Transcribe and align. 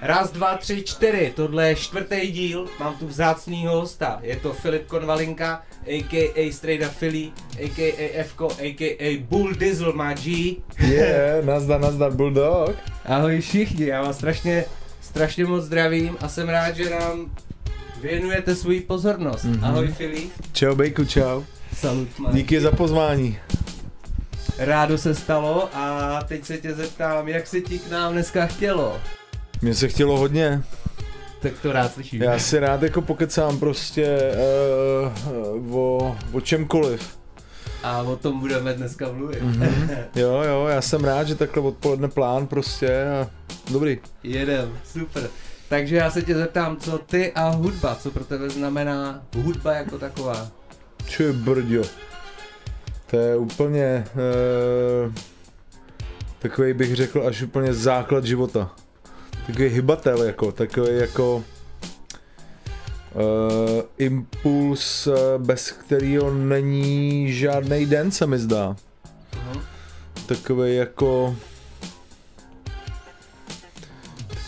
Raz, 0.00 0.32
dva, 0.32 0.56
tři, 0.56 0.82
čtyři, 0.82 1.32
tohle 1.36 1.68
je 1.68 1.76
čtvrtý 1.76 2.32
díl, 2.32 2.66
mám 2.80 2.96
tu 2.96 3.06
vzácnýho 3.06 3.80
hosta, 3.80 4.18
je 4.22 4.36
to 4.36 4.52
Filip 4.52 4.86
Konvalinka, 4.86 5.62
a.k.a. 5.86 6.52
Strejda 6.52 6.88
Philly, 6.88 7.32
a.k.a. 7.64 8.24
Fko, 8.24 8.48
a.k.a. 8.60 9.18
Bull 9.28 9.54
Diesel 9.54 9.92
má 9.92 10.14
G. 10.14 10.56
Je, 10.78 11.42
nazdar, 11.44 11.80
nazdar, 11.80 12.12
Bulldog. 12.12 12.76
Ahoj 13.04 13.40
všichni, 13.40 13.86
já 13.86 14.02
vás 14.02 14.16
strašně, 14.16 14.64
strašně 15.00 15.44
moc 15.44 15.64
zdravím 15.64 16.16
a 16.20 16.28
jsem 16.28 16.48
rád, 16.48 16.76
že 16.76 16.90
nám 16.90 17.30
věnujete 18.00 18.54
svou 18.56 18.80
pozornost. 18.86 19.44
Mhm. 19.44 19.64
Ahoj 19.64 19.88
Philly. 19.88 20.30
Čau, 20.52 20.74
Bejku, 20.74 21.04
čau. 21.04 21.42
Salut. 21.74 22.08
Díky 22.32 22.60
za 22.60 22.70
pozvání. 22.70 23.38
Rádo 24.64 24.98
se 24.98 25.14
stalo 25.14 25.68
a 25.76 26.18
teď 26.28 26.44
se 26.44 26.58
tě 26.58 26.74
zeptám, 26.74 27.28
jak 27.28 27.46
se 27.46 27.60
ti 27.60 27.78
k 27.78 27.90
nám 27.90 28.12
dneska 28.12 28.46
chtělo? 28.46 29.00
Mně 29.62 29.74
se 29.74 29.88
chtělo 29.88 30.18
hodně. 30.18 30.62
Tak 31.40 31.52
to 31.62 31.72
rád 31.72 31.92
slyším. 31.92 32.22
Já 32.22 32.38
si 32.38 32.58
rád 32.58 32.82
jako 32.82 33.02
pokecám 33.02 33.58
prostě 33.58 34.18
uh, 35.66 35.76
o, 35.76 36.16
o 36.32 36.40
čemkoliv. 36.40 37.18
A 37.82 38.02
o 38.02 38.16
tom 38.16 38.40
budeme 38.40 38.74
dneska 38.74 39.12
mluvit. 39.12 39.42
Mhm. 39.42 39.90
Jo, 40.14 40.42
jo, 40.42 40.66
já 40.66 40.82
jsem 40.82 41.04
rád, 41.04 41.28
že 41.28 41.34
takhle 41.34 41.62
odpoledne 41.62 42.08
plán 42.08 42.46
prostě 42.46 43.04
a 43.04 43.30
dobrý. 43.72 43.98
Jedem, 44.22 44.78
super. 44.92 45.28
Takže 45.68 45.96
já 45.96 46.10
se 46.10 46.22
tě 46.22 46.34
zeptám, 46.34 46.76
co 46.76 46.98
ty 46.98 47.32
a 47.32 47.48
hudba, 47.48 47.94
co 47.94 48.10
pro 48.10 48.24
tebe 48.24 48.50
znamená 48.50 49.22
hudba 49.36 49.72
jako 49.72 49.98
taková? 49.98 50.48
Či 51.08 51.32
brďo. 51.32 51.82
To 53.12 53.18
je 53.18 53.36
úplně 53.36 54.04
uh, 55.06 55.12
takový 56.38 56.72
bych 56.72 56.96
řekl 56.96 57.26
až 57.26 57.42
úplně 57.42 57.74
základ 57.74 58.24
života. 58.24 58.70
Takový 59.46 59.68
hybatel 59.68 60.22
jako, 60.22 60.52
takový 60.52 60.96
jako 60.96 61.36
uh, 61.36 61.42
impuls, 63.98 65.06
eh, 65.06 65.12
bez 65.38 65.70
kterého 65.70 66.34
není 66.34 67.32
žádný 67.32 67.86
den 67.86 68.10
se 68.10 68.26
mi 68.26 68.38
zdá. 68.38 68.76
Uh-huh. 69.32 69.62
Takový 70.26 70.76
jako 70.76 71.36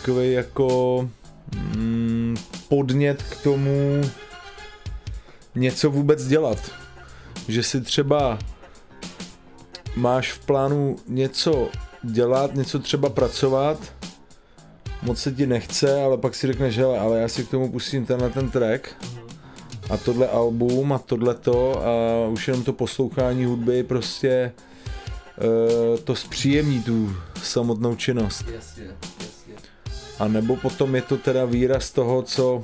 takový 0.05 0.31
jako 0.31 1.09
mm, 1.75 2.37
podnět 2.69 3.23
k 3.23 3.43
tomu 3.43 4.01
něco 5.55 5.91
vůbec 5.91 6.27
dělat. 6.27 6.71
Že 7.47 7.63
si 7.63 7.81
třeba 7.81 8.39
máš 9.95 10.31
v 10.31 10.39
plánu 10.39 10.95
něco 11.07 11.69
dělat, 12.03 12.55
něco 12.55 12.79
třeba 12.79 13.09
pracovat, 13.09 13.79
moc 15.01 15.19
se 15.19 15.31
ti 15.31 15.47
nechce, 15.47 16.03
ale 16.03 16.17
pak 16.17 16.35
si 16.35 16.47
řekneš, 16.47 16.77
hele, 16.77 16.99
ale 16.99 17.19
já 17.19 17.27
si 17.27 17.43
k 17.43 17.49
tomu 17.49 17.71
pustím 17.71 18.05
tenhle 18.05 18.29
ten 18.29 18.51
track 18.51 18.95
a 19.89 19.97
tohle 19.97 20.27
album 20.27 20.93
a 20.93 20.99
tohle 20.99 21.35
to 21.35 21.85
a 21.85 22.27
už 22.27 22.47
jenom 22.47 22.63
to 22.63 22.73
poslouchání 22.73 23.45
hudby 23.45 23.83
prostě 23.83 24.51
uh, 25.37 25.99
to 25.99 26.15
zpříjemní 26.15 26.83
tu 26.83 27.15
samotnou 27.43 27.95
činnost. 27.95 28.45
Jasně, 28.55 28.83
jasně. 29.19 29.53
A 30.19 30.27
nebo 30.27 30.55
potom 30.55 30.95
je 30.95 31.01
to 31.01 31.17
teda 31.17 31.45
výraz 31.45 31.91
toho, 31.91 32.21
co 32.21 32.55
uh, 32.55 32.63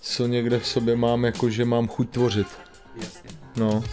co 0.00 0.26
někde 0.26 0.58
v 0.58 0.66
sobě 0.66 0.96
mám, 0.96 1.24
jako 1.24 1.50
že 1.50 1.64
mám 1.64 1.88
chuť 1.88 2.10
tvořit. 2.10 2.46
Jasně, 2.96 3.30
No. 3.56 3.84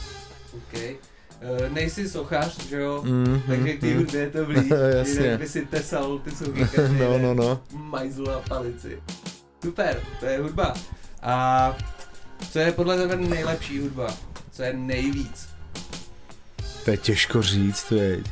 OK. 0.54 0.74
Uh, 0.80 1.70
nejsi 1.74 2.10
sochař, 2.10 2.68
že 2.68 2.80
jo? 2.82 3.02
Mm, 3.06 3.42
Takže 3.48 3.74
k 3.74 3.82
té 3.82 3.96
hudbě 3.98 4.22
je 4.22 4.30
to 4.30 4.46
blíž. 4.46 4.70
Jasně. 4.98 5.24
Jinak 5.24 5.40
by 5.40 5.48
si 5.50 5.66
tesal 5.66 6.20
ty 6.20 6.32
každý 6.32 6.96
No, 7.00 7.12
den. 7.14 7.22
no, 7.22 7.34
no. 7.34 7.62
Majzlu 7.74 8.30
a 8.32 8.40
palici. 8.40 9.02
Super, 9.64 10.02
to 10.20 10.26
je 10.26 10.40
hudba. 10.40 10.74
A 11.22 11.78
co 12.52 12.60
je 12.60 12.72
podle 12.72 12.98
tebe 12.98 13.16
nejlepší 13.16 13.80
hudba? 13.80 14.14
Co 14.52 14.64
je 14.64 14.74
nejvíc? 14.74 15.48
To 16.86 16.92
je 16.92 16.98
těžko 16.98 17.42
říct, 17.42 17.92
veď. 17.92 18.26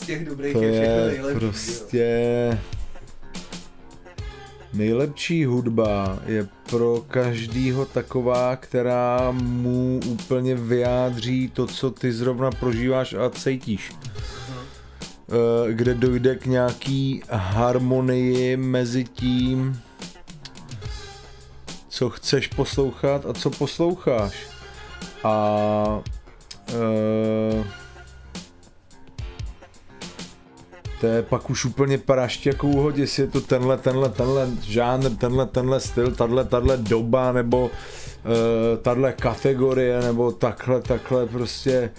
Z 0.00 0.06
těch 0.06 0.24
dobrých 0.28 0.52
To 0.52 0.62
je 0.62 0.72
všechno 0.72 0.94
je 0.94 1.06
nejlepší. 1.34 1.70
jo. 1.92 2.58
Nejlepší 4.74 5.44
hudba 5.44 6.18
je 6.26 6.48
pro 6.70 7.04
každýho 7.08 7.86
taková, 7.86 8.56
která 8.56 9.30
mu 9.30 10.00
úplně 10.06 10.54
vyjádří 10.54 11.48
to, 11.48 11.66
co 11.66 11.90
ty 11.90 12.12
zrovna 12.12 12.50
prožíváš 12.50 13.14
a 13.14 13.30
cítíš. 13.30 13.92
Eh, 15.28 15.72
Kde 15.72 15.94
dojde 15.94 16.36
k 16.36 16.46
nějaký 16.46 17.22
harmonii 17.30 18.56
mezi 18.56 19.04
tím, 19.04 19.80
co 21.88 22.10
chceš 22.10 22.46
poslouchat 22.46 23.26
a 23.26 23.32
co 23.32 23.50
posloucháš. 23.50 24.34
A 25.24 26.02
uh, 26.74 27.64
to 31.04 31.10
je 31.10 31.22
pak 31.22 31.50
už 31.50 31.64
úplně 31.64 31.98
prašť 31.98 32.46
jako 32.46 32.66
úhod, 32.66 32.98
jestli 32.98 33.22
je 33.22 33.26
to 33.26 33.40
tenhle, 33.40 33.76
tenhle, 33.76 34.08
tenhle 34.08 34.48
žánr, 34.62 35.10
tenhle, 35.10 35.46
tenhle 35.46 35.80
styl, 35.80 36.10
tahle, 36.10 36.44
tahle 36.44 36.76
doba, 36.76 37.32
nebo 37.32 37.64
uh, 37.64 37.70
tahle 38.82 39.12
kategorie, 39.12 40.00
nebo 40.00 40.32
takhle, 40.32 40.80
takhle 40.80 41.26
prostě 41.26 41.90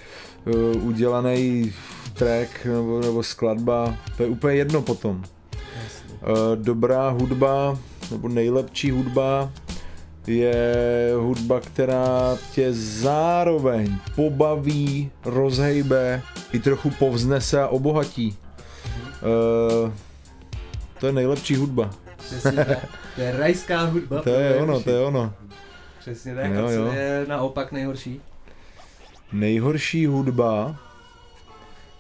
uh, 0.46 0.88
udělaný 0.88 1.74
track 2.14 2.66
nebo, 2.66 3.00
nebo 3.00 3.24
skladba, 3.24 3.96
to 4.18 4.24
je 4.24 4.30
úplně 4.30 4.56
jedno 4.56 4.82
potom. 4.82 5.18
Uh, 5.18 5.24
dobrá 6.56 7.10
hudba, 7.10 7.78
nebo 8.12 8.28
nejlepší 8.28 8.92
hudba 8.92 9.52
je 10.28 11.14
hudba, 11.18 11.60
která 11.60 12.38
tě 12.52 12.74
zároveň 12.74 13.98
pobaví, 14.16 15.12
rozhejbe, 15.26 16.22
i 16.54 16.60
trochu 16.60 16.90
povznese 16.90 17.62
a 17.62 17.68
obohatí. 17.68 18.38
Uh, 19.25 19.91
to 21.00 21.08
je 21.08 21.13
nejlepší 21.13 21.56
hudba. 21.56 21.90
Přesně 22.18 22.66
tak. 22.66 22.86
To 23.16 23.22
je 23.22 23.38
rajská 23.38 23.84
hudba. 23.84 24.22
To 24.22 24.30
je 24.30 24.56
ono, 24.56 24.80
to 24.80 24.90
je 24.90 25.00
ono. 25.00 25.34
Přesně 26.00 26.36
tak. 26.36 26.52
Jo, 26.52 26.66
a 26.66 26.68
co 26.68 26.74
jo. 26.74 26.91
je 26.91 27.25
naopak 27.28 27.72
nejhorší? 27.72 28.22
Nejhorší 29.31 30.06
hudba, 30.06 30.75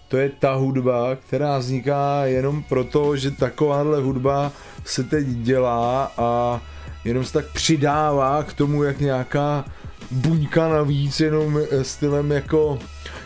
to 0.07 0.17
je 0.17 0.29
ta 0.39 0.53
hudba, 0.53 1.15
která 1.15 1.57
vzniká 1.57 2.25
jenom 2.25 2.63
proto, 2.63 3.15
že 3.15 3.31
takováhle 3.31 4.01
hudba 4.01 4.51
se 4.85 5.03
teď 5.03 5.27
dělá 5.27 6.11
a 6.17 6.61
jenom 7.05 7.25
se 7.25 7.33
tak 7.33 7.45
přidává 7.53 8.43
k 8.43 8.53
tomu, 8.53 8.83
jak 8.83 8.99
nějaká 8.99 9.65
buňka 10.11 10.69
navíc, 10.69 11.19
jenom 11.19 11.59
eh, 11.71 11.83
stylem 11.83 12.31
jako 12.31 12.79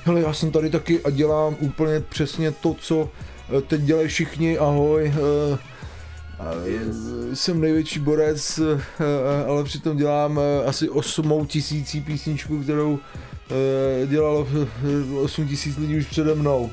hele, 0.03 0.21
já 0.21 0.33
jsem 0.33 0.51
tady 0.51 0.69
taky 0.69 1.03
a 1.03 1.09
dělám 1.09 1.55
úplně 1.59 1.99
přesně 1.99 2.51
to, 2.51 2.73
co 2.73 3.09
teď 3.67 3.81
dělají 3.81 4.07
všichni, 4.07 4.57
ahoj, 4.57 5.13
eh, 5.53 5.57
a 6.39 6.51
Yes. 6.65 6.95
jsem 7.33 7.61
největší 7.61 7.99
borec, 7.99 8.59
eh, 8.59 8.81
eh, 8.99 9.45
ale 9.45 9.63
přitom 9.63 9.97
dělám 9.97 10.39
eh, 10.39 10.65
asi 10.65 10.89
osmou 10.89 11.45
tisící 11.45 12.01
písničku, 12.01 12.63
kterou 12.63 12.99
eh, 14.03 14.07
dělalo 14.07 14.47
8 15.23 15.47
tisíc 15.47 15.77
lidí 15.77 15.97
už 15.97 16.05
přede 16.05 16.35
mnou. 16.35 16.71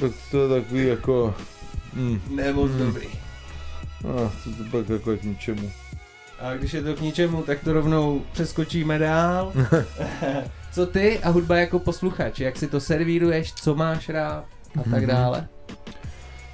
Tak 0.00 0.10
to 0.30 0.42
je 0.42 0.60
takový 0.60 0.86
jako... 0.86 1.34
Mm, 1.94 2.20
Ne 2.34 2.52
moc 2.52 2.70
Hmm. 2.70 2.78
dobrý. 2.86 3.06
no, 4.04 4.32
to, 4.44 4.50
to 4.50 4.70
pak 4.70 4.88
jako 4.88 5.10
je 5.10 5.16
k 5.18 5.22
ničemu. 5.24 5.70
A 6.40 6.54
když 6.54 6.72
je 6.74 6.82
to 6.82 6.94
k 6.94 7.00
ničemu, 7.00 7.42
tak 7.42 7.60
to 7.64 7.72
rovnou 7.72 8.22
přeskočíme 8.32 8.98
dál. 8.98 9.52
co 10.72 10.86
ty 10.86 11.18
a 11.18 11.30
hudba 11.30 11.56
jako 11.56 11.78
posluchač? 11.78 12.40
Jak 12.40 12.56
si 12.56 12.66
to 12.66 12.80
servíruješ, 12.80 13.52
co 13.54 13.74
máš 13.74 14.08
rád 14.08 14.44
a 14.80 14.82
tak 14.82 14.86
Mhm. 15.02 15.06
dále? 15.06 15.48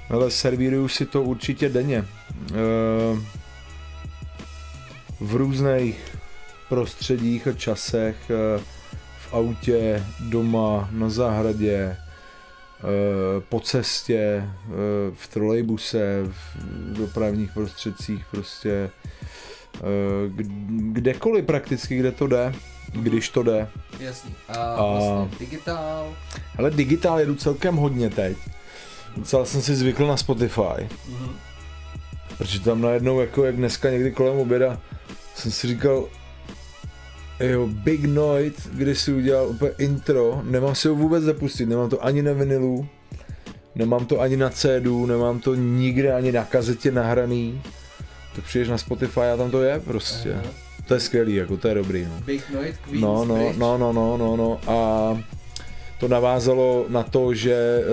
Ale 0.09 0.31
servíruju 0.31 0.87
si 0.87 1.05
to 1.05 1.23
určitě 1.23 1.69
denně. 1.69 2.05
Eh, 2.51 3.19
V 5.19 5.35
různých 5.35 6.17
prostředích 6.69 7.47
a 7.47 7.53
časech, 7.53 8.15
eh, 8.29 8.61
v 9.19 9.33
autě, 9.33 10.03
doma, 10.19 10.89
na 10.91 11.09
zahradě, 11.09 11.75
eh, 11.97 11.97
po 13.49 13.59
cestě, 13.59 14.43
v 15.13 15.27
trolejbuse, 15.27 16.23
v 16.23 16.57
dopravních 16.97 17.51
prostředcích, 17.51 18.25
prostě 18.31 18.89
kdekoliv 20.91 21.45
prakticky, 21.45 21.97
kde 21.97 22.11
to 22.11 22.27
jde, 22.27 22.53
když 22.93 23.29
to 23.29 23.43
jde. 23.43 23.67
Jasný. 23.99 24.35
A, 24.49 24.53
A- 24.53 24.91
vlastně 24.91 25.37
digitál. 25.39 26.13
Ale 26.57 26.71
digitál 26.71 27.19
jedu 27.19 27.35
celkem 27.35 27.75
hodně 27.75 28.09
teď. 28.09 28.37
Docela 29.17 29.45
jsem 29.45 29.61
si 29.61 29.75
zvykl 29.75 30.07
na 30.07 30.17
Spotify. 30.17 30.89
Mhm. 31.09 31.29
Protože 32.37 32.59
tam 32.59 32.81
najednou, 32.81 33.19
jako 33.19 33.45
jak 33.45 33.55
dneska 33.55 33.89
někdy 33.89 34.11
kolem 34.11 34.37
oběda, 34.37 34.79
jsem 35.35 35.51
si 35.51 35.67
říkal, 35.67 36.07
Jo, 37.39 37.67
Big 37.67 38.05
Noid, 38.05 38.69
kdy 38.73 38.95
si 38.95 39.13
udělal 39.13 39.47
úplně 39.47 39.71
intro, 39.77 40.41
nemám 40.43 40.75
si 40.75 40.87
ho 40.87 40.95
vůbec 40.95 41.23
zapustit, 41.23 41.69
nemám 41.69 41.89
to 41.89 42.05
ani 42.05 42.21
na 42.21 42.33
vinilu, 42.33 42.87
nemám 43.75 44.05
to 44.05 44.21
ani 44.21 44.37
na 44.37 44.49
CDu, 44.49 45.05
nemám 45.05 45.39
to 45.39 45.55
nikde 45.55 46.13
ani 46.13 46.31
na 46.31 46.45
kazetě 46.45 46.91
nahraný. 46.91 47.61
To 48.35 48.41
přijdeš 48.41 48.69
na 48.69 48.77
Spotify 48.77 49.21
a 49.21 49.37
tam 49.37 49.51
to 49.51 49.63
je 49.63 49.79
prostě. 49.79 50.33
Aha. 50.33 50.43
To 50.87 50.93
je 50.93 50.99
skvělý, 50.99 51.35
jako 51.35 51.57
to 51.57 51.67
je 51.67 51.75
dobrý, 51.75 52.05
no. 52.05 52.21
Big 52.25 52.49
Noid 52.49 52.77
Queen's 52.77 53.01
No, 53.01 53.25
no, 53.25 53.53
no, 53.57 53.77
no, 53.77 53.93
no, 53.93 54.17
no, 54.17 54.37
no. 54.37 54.59
A 54.67 55.17
to 55.99 56.07
navázalo 56.07 56.85
na 56.89 57.03
to, 57.03 57.33
že 57.33 57.53
eh, 57.53 57.83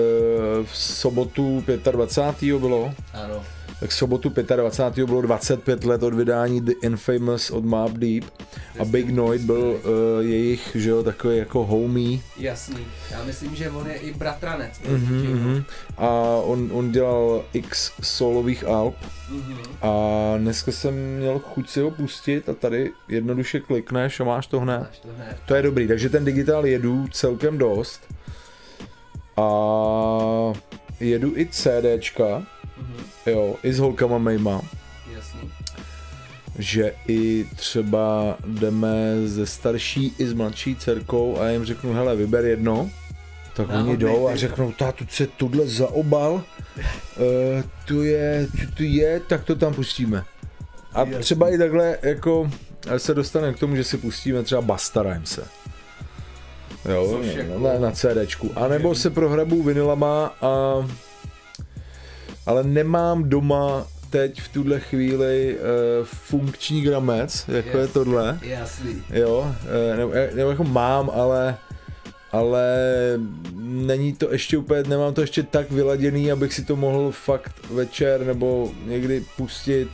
v 0.63 0.77
sobotu 0.77 1.63
25. 1.91 2.59
bylo, 2.59 2.91
Ano. 3.13 3.43
Tak 3.79 3.89
v 3.89 3.93
sobotu 3.93 4.29
25. 4.29 5.05
bylo 5.05 5.21
25 5.21 5.83
let 5.83 6.03
od 6.03 6.13
vydání 6.13 6.61
The 6.61 6.71
Infamous 6.81 7.51
od 7.51 7.65
Mob 7.65 7.91
Deep 7.91 8.23
a 8.79 8.85
Big 8.85 9.09
Noid 9.09 9.41
byl 9.41 9.57
uh, 9.59 9.79
jejich, 10.19 10.71
že 10.75 10.89
jo, 10.89 11.03
takový 11.03 11.37
jako 11.37 11.65
homie 11.65 12.19
Jasný. 12.37 12.85
Já 13.11 13.23
myslím, 13.23 13.55
že 13.55 13.69
on 13.69 13.87
je 13.87 13.95
i 13.95 14.13
bratranec. 14.13 14.79
Mhm, 14.89 15.21
mm-hmm. 15.21 15.35
mhm. 15.35 15.63
a 15.97 16.09
on, 16.43 16.69
on 16.73 16.91
dělal 16.91 17.45
x 17.53 17.91
solových 18.01 18.63
alb 18.63 18.95
Mm-hmm. 19.31 19.57
a 19.81 20.37
dneska 20.37 20.71
jsem 20.71 21.17
měl 21.17 21.39
chuť 21.39 21.69
si 21.69 21.81
ho 21.81 21.91
pustit 21.91 22.49
a 22.49 22.53
tady 22.53 22.91
jednoduše 23.07 23.59
klikneš 23.59 24.19
a 24.19 24.23
máš 24.23 24.47
to 24.47 24.59
hned. 24.59 24.79
Máš 24.79 24.99
to 24.99 25.07
hned. 25.15 25.37
To 25.45 25.55
je 25.55 25.61
dobrý, 25.61 25.87
takže 25.87 26.09
ten 26.09 26.25
digitál 26.25 26.65
jedu 26.65 27.07
celkem 27.07 27.57
dost. 27.57 28.01
A 29.37 29.49
jedu 30.99 31.37
i 31.37 31.47
CDčka. 31.47 32.43
Jo, 33.25 33.55
i 33.63 33.73
s 33.73 33.79
holkama 33.79 34.17
mejma, 34.17 34.61
Jasný. 35.15 35.51
že 36.59 36.93
i 37.07 37.45
třeba 37.55 38.37
jdeme 38.45 39.13
ze 39.25 39.45
starší 39.45 40.13
i 40.17 40.27
s 40.27 40.33
mladší 40.33 40.75
dcerkou 40.75 41.39
a 41.39 41.49
jim 41.49 41.65
řeknu, 41.65 41.93
hele, 41.93 42.15
vyber 42.15 42.45
jedno, 42.45 42.89
tak 43.55 43.67
Náhodný 43.67 43.89
oni 43.89 43.97
jdou 43.97 44.27
a 44.27 44.35
řeknou, 44.35 44.71
tátu, 44.71 45.05
co 45.05 45.23
je 45.23 45.27
tohle 45.37 45.67
za 45.67 45.87
obal, 45.87 46.33
uh, 46.33 46.43
tu 47.85 48.03
je, 48.03 48.47
tu, 48.51 48.71
tu 48.75 48.83
je, 48.83 49.19
tak 49.19 49.43
to 49.43 49.55
tam 49.55 49.73
pustíme. 49.73 50.23
A 50.93 50.99
Jasný. 50.99 51.17
třeba 51.19 51.49
i 51.49 51.57
takhle, 51.57 51.97
jako, 52.01 52.51
se 52.97 53.13
dostaneme 53.13 53.53
k 53.53 53.59
tomu, 53.59 53.75
že 53.75 53.83
si 53.83 53.97
pustíme 53.97 54.43
třeba 54.43 54.61
Basta 54.61 55.03
Rhymese. 55.03 55.47
Jo, 56.89 57.19
Což 57.21 57.35
jako- 57.35 57.59
na, 57.59 57.79
na 57.79 57.91
CDčku. 57.91 58.51
A 58.55 58.67
nebo 58.67 58.95
se 58.95 59.09
prohrabu 59.09 59.63
vinylama 59.63 60.33
a... 60.41 60.75
Ale 62.45 62.63
nemám 62.63 63.29
doma 63.29 63.87
teď 64.09 64.41
v 64.41 64.47
tuhle 64.47 64.79
chvíli 64.79 65.55
uh, 65.57 66.05
funkční 66.05 66.81
gramec, 66.81 67.45
jako 67.47 67.77
je 67.77 67.83
Yes. 67.83 67.91
tohle. 67.93 68.39
Jasný. 68.41 69.03
Jo, 69.13 69.55
eh, 69.93 69.97
nebo, 69.97 70.13
nebo 70.35 70.49
jako 70.49 70.63
mám, 70.63 71.11
ale 71.13 71.57
ale 72.31 72.67
není 73.61 74.13
to 74.13 74.31
ještě 74.31 74.57
úplně, 74.57 74.83
nemám 74.83 75.13
to 75.13 75.21
ještě 75.21 75.43
tak 75.43 75.71
vyladěný, 75.71 76.31
abych 76.31 76.53
si 76.53 76.65
to 76.65 76.75
mohl 76.75 77.11
fakt 77.11 77.51
večer 77.71 78.25
nebo 78.25 78.71
někdy 78.85 79.25
pustit 79.37 79.87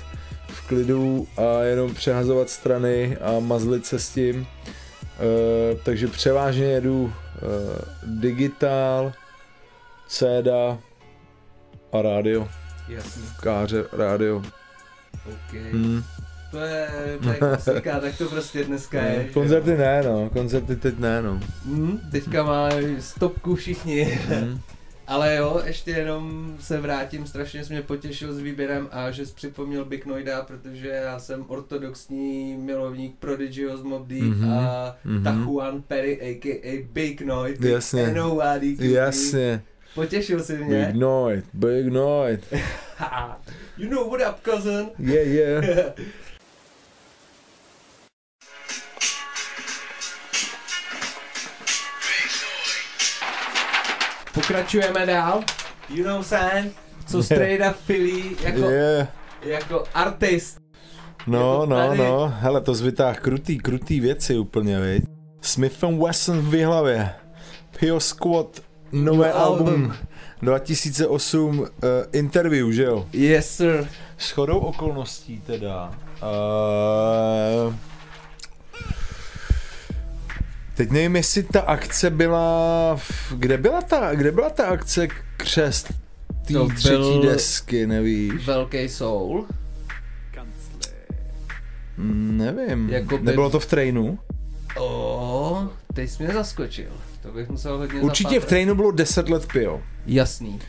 v 0.48 0.68
klidu 0.68 1.28
a 1.38 1.62
jenom 1.62 1.94
přehazovat 1.94 2.50
strany 2.50 3.18
a 3.18 3.40
mazlit 3.40 3.86
se 3.86 4.00
s 4.00 4.10
tím. 4.10 4.36
Uh, 4.40 4.46
takže 5.84 6.08
převážně 6.08 6.66
jedu 6.66 7.04
uh, 7.04 7.12
digitál, 8.04 9.14
CEDA 10.08 10.78
a 11.92 12.02
rádio. 12.02 12.50
Jasný. 12.88 13.24
Káře, 13.42 13.86
rádio. 13.94 14.38
OK. 15.26 15.54
Hmm. 15.72 16.04
To 16.52 16.60
je, 16.60 16.88
klasika, 17.40 18.00
tak 18.00 18.18
to 18.18 18.30
prostě 18.30 18.64
dneska 18.64 19.02
je. 19.04 19.30
Koncerty 19.34 19.78
ne, 19.78 20.04
no, 20.04 20.30
koncerty 20.30 20.76
teď 20.76 21.00
ne, 21.00 21.22
no. 21.22 21.40
Hmm, 21.66 22.00
teďka 22.12 22.44
má 22.44 22.70
stopku 23.00 23.56
všichni. 23.56 24.04
Hmm. 24.04 24.60
Ale 25.08 25.36
jo, 25.36 25.62
ještě 25.66 25.92
jenom 25.92 26.56
se 26.60 26.82
vrátím, 26.82 27.26
strašně 27.26 27.66
jsi 27.66 27.74
mě 27.74 27.82
potěšil 27.82 28.34
s 28.34 28.40
výběrem 28.40 28.88
a 28.92 29.12
že 29.12 29.26
jsi 29.26 29.34
připomněl 29.34 29.86
Big 29.86 30.06
Noida, 30.06 30.42
protože 30.42 30.88
já 30.88 31.20
jsem 31.20 31.46
ortodoxní 31.48 32.58
milovník 32.58 33.16
Prodigyho 33.20 33.78
z 33.78 33.84
Mob 33.84 34.08
Deep 34.08 34.24
Mhm, 34.24 34.52
a 34.54 34.96
mhm. 35.04 35.24
Tahuan 35.24 35.82
Perry 35.82 36.22
a.k.a. 36.22 36.88
Big 36.94 37.22
Noid. 37.22 37.62
Jasně. 37.64 38.14
Jasně. 38.80 39.62
Potěšil 39.96 40.44
jsi 40.44 40.58
mě. 40.58 40.86
Big 40.86 40.96
Noid, 40.96 41.46
Big 41.54 41.88
Noid. 41.88 42.54
Ha, 42.98 43.42
you 43.78 43.90
know 43.90 44.10
what 44.10 44.30
up, 44.30 44.44
cousin? 44.44 44.90
Yeah, 45.00 45.28
yeah. 45.28 45.94
Pokračujeme 54.34 55.06
dál. 55.06 55.44
You 55.90 56.04
know 56.04 56.24
Sam, 56.24 56.70
co 57.08 57.24
strejda 57.24 57.74
Philly 57.88 58.24
jako, 58.44 58.60
Yeah. 58.70 59.08
jako 59.44 59.84
artist. 59.94 60.58
No, 61.28 61.60
to 61.60 61.66
no, 61.66 61.76
tady. 61.88 61.98
no. 61.98 62.34
Hele, 62.40 62.62
to 62.62 62.76
zvytáh 62.76 63.20
krutý, 63.20 63.58
krutý 63.58 64.00
věci 64.00 64.38
úplně, 64.38 64.80
viď? 64.80 65.04
Smith 65.42 65.84
Wesson 66.06 66.40
v 66.42 66.50
vyhlavě. 66.50 67.10
Pio 67.80 68.00
Squad, 68.00 68.60
nové 68.92 69.28
No, 69.30 69.36
album. 69.40 69.68
album. 69.68 69.94
2008 70.42 71.60
uh, 71.60 71.68
interview, 72.14 72.72
že 72.72 72.84
jo? 72.84 73.08
Yes 73.14 73.56
sir. 73.56 73.88
Shodou 74.20 74.58
okolností 74.60 75.42
teda. 75.46 75.92
Uh, 77.68 77.74
teď 80.76 80.90
nevím, 80.92 81.16
jestli 81.16 81.44
ta 81.44 81.62
akce 81.62 82.10
byla... 82.10 82.96
v- 82.96 83.34
Kde 83.38 83.58
byla 83.58 83.82
ta, 83.82 84.16
kde 84.16 84.32
byla 84.32 84.50
ta 84.50 84.66
akce 84.66 85.08
křest 85.38 85.94
té 86.48 86.54
To 86.54 86.68
třetí 86.68 86.90
byl- 86.98 87.22
desky, 87.22 87.88
nevíš? 87.88 88.46
Velký 88.46 88.90
soul. 88.90 89.46
Mm, 91.98 92.38
Nevím. 92.38 92.90
Jakoby- 92.90 93.24
Nebylo 93.26 93.50
to 93.50 93.60
v 93.60 93.66
trainu? 93.66 94.20
O, 94.80 95.11
teď 95.94 96.10
jsi 96.10 96.24
mě 96.24 96.34
zaskočil. 96.34 96.90
To 97.22 97.32
bych 97.32 97.50
musel 97.50 97.78
hodně 97.78 98.02
Určitě 98.02 98.30
v 98.30 98.34
zapátrat. 98.34 98.50
trainu 98.50 98.76
bylo 98.76 98.92
10 98.92 99.30
let 99.30 99.48
pio. 99.54 99.82
Jasný. 100.06 100.60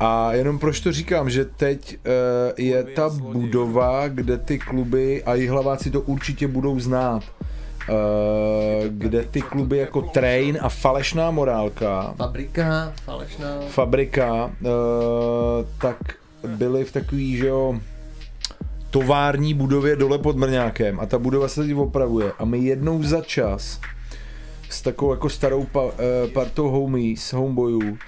A 0.00 0.32
jenom 0.32 0.58
proč 0.58 0.80
to 0.80 0.92
říkám, 0.92 1.30
že 1.30 1.44
teď 1.44 1.96
uh, 2.06 2.12
je 2.58 2.84
ta 2.84 3.08
budova, 3.08 4.08
kde 4.08 4.38
ty 4.38 4.58
kluby 4.58 5.24
a 5.24 5.50
hlaváci 5.50 5.90
to 5.90 6.00
určitě 6.00 6.48
budou 6.48 6.80
znát. 6.80 7.22
Uh, 7.88 8.88
kde 8.88 9.22
ty 9.22 9.42
kluby 9.42 9.78
jako 9.78 10.02
Train 10.02 10.58
a 10.60 10.68
Falešná 10.68 11.30
morálka, 11.30 12.14
Fabrika, 12.16 12.92
falešná. 13.04 13.46
Fabrika, 13.68 14.44
uh, 14.44 14.50
tak 15.80 15.96
byly 16.46 16.84
v 16.84 16.92
takový, 16.92 17.36
že 17.36 17.46
jo, 17.46 17.80
tovární 18.90 19.54
budově 19.54 19.96
dole 19.96 20.18
pod 20.18 20.36
Mrňákem 20.36 21.00
a 21.00 21.06
ta 21.06 21.18
budova 21.18 21.48
se 21.48 21.62
teď 21.62 21.74
opravuje 21.74 22.32
a 22.38 22.44
my 22.44 22.58
jednou 22.58 23.02
za 23.02 23.20
čas 23.20 23.80
s 24.72 24.82
takovou 24.82 25.10
jako 25.10 25.28
starou 25.28 25.64
pa, 25.64 25.84
uh, 25.84 25.90
partou 26.32 26.68
homies, 26.68 27.32
homeboyů 27.32 27.90
uh, 27.90 27.98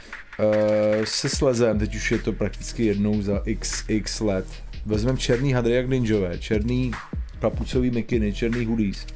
se 1.04 1.28
slezem, 1.28 1.78
teď 1.78 1.94
už 1.94 2.12
je 2.12 2.18
to 2.18 2.32
prakticky 2.32 2.84
jednou 2.84 3.22
za 3.22 3.42
x, 3.44 3.84
x 3.88 4.20
let, 4.20 4.46
vezmeme 4.86 5.18
černý 5.18 5.52
hadry 5.52 5.74
jak 5.74 5.88
ninjové, 5.88 6.38
černý 6.38 6.92
papucový 7.40 7.90
mikiny, 7.90 8.32
černý 8.32 8.66
hoodies. 8.66 9.06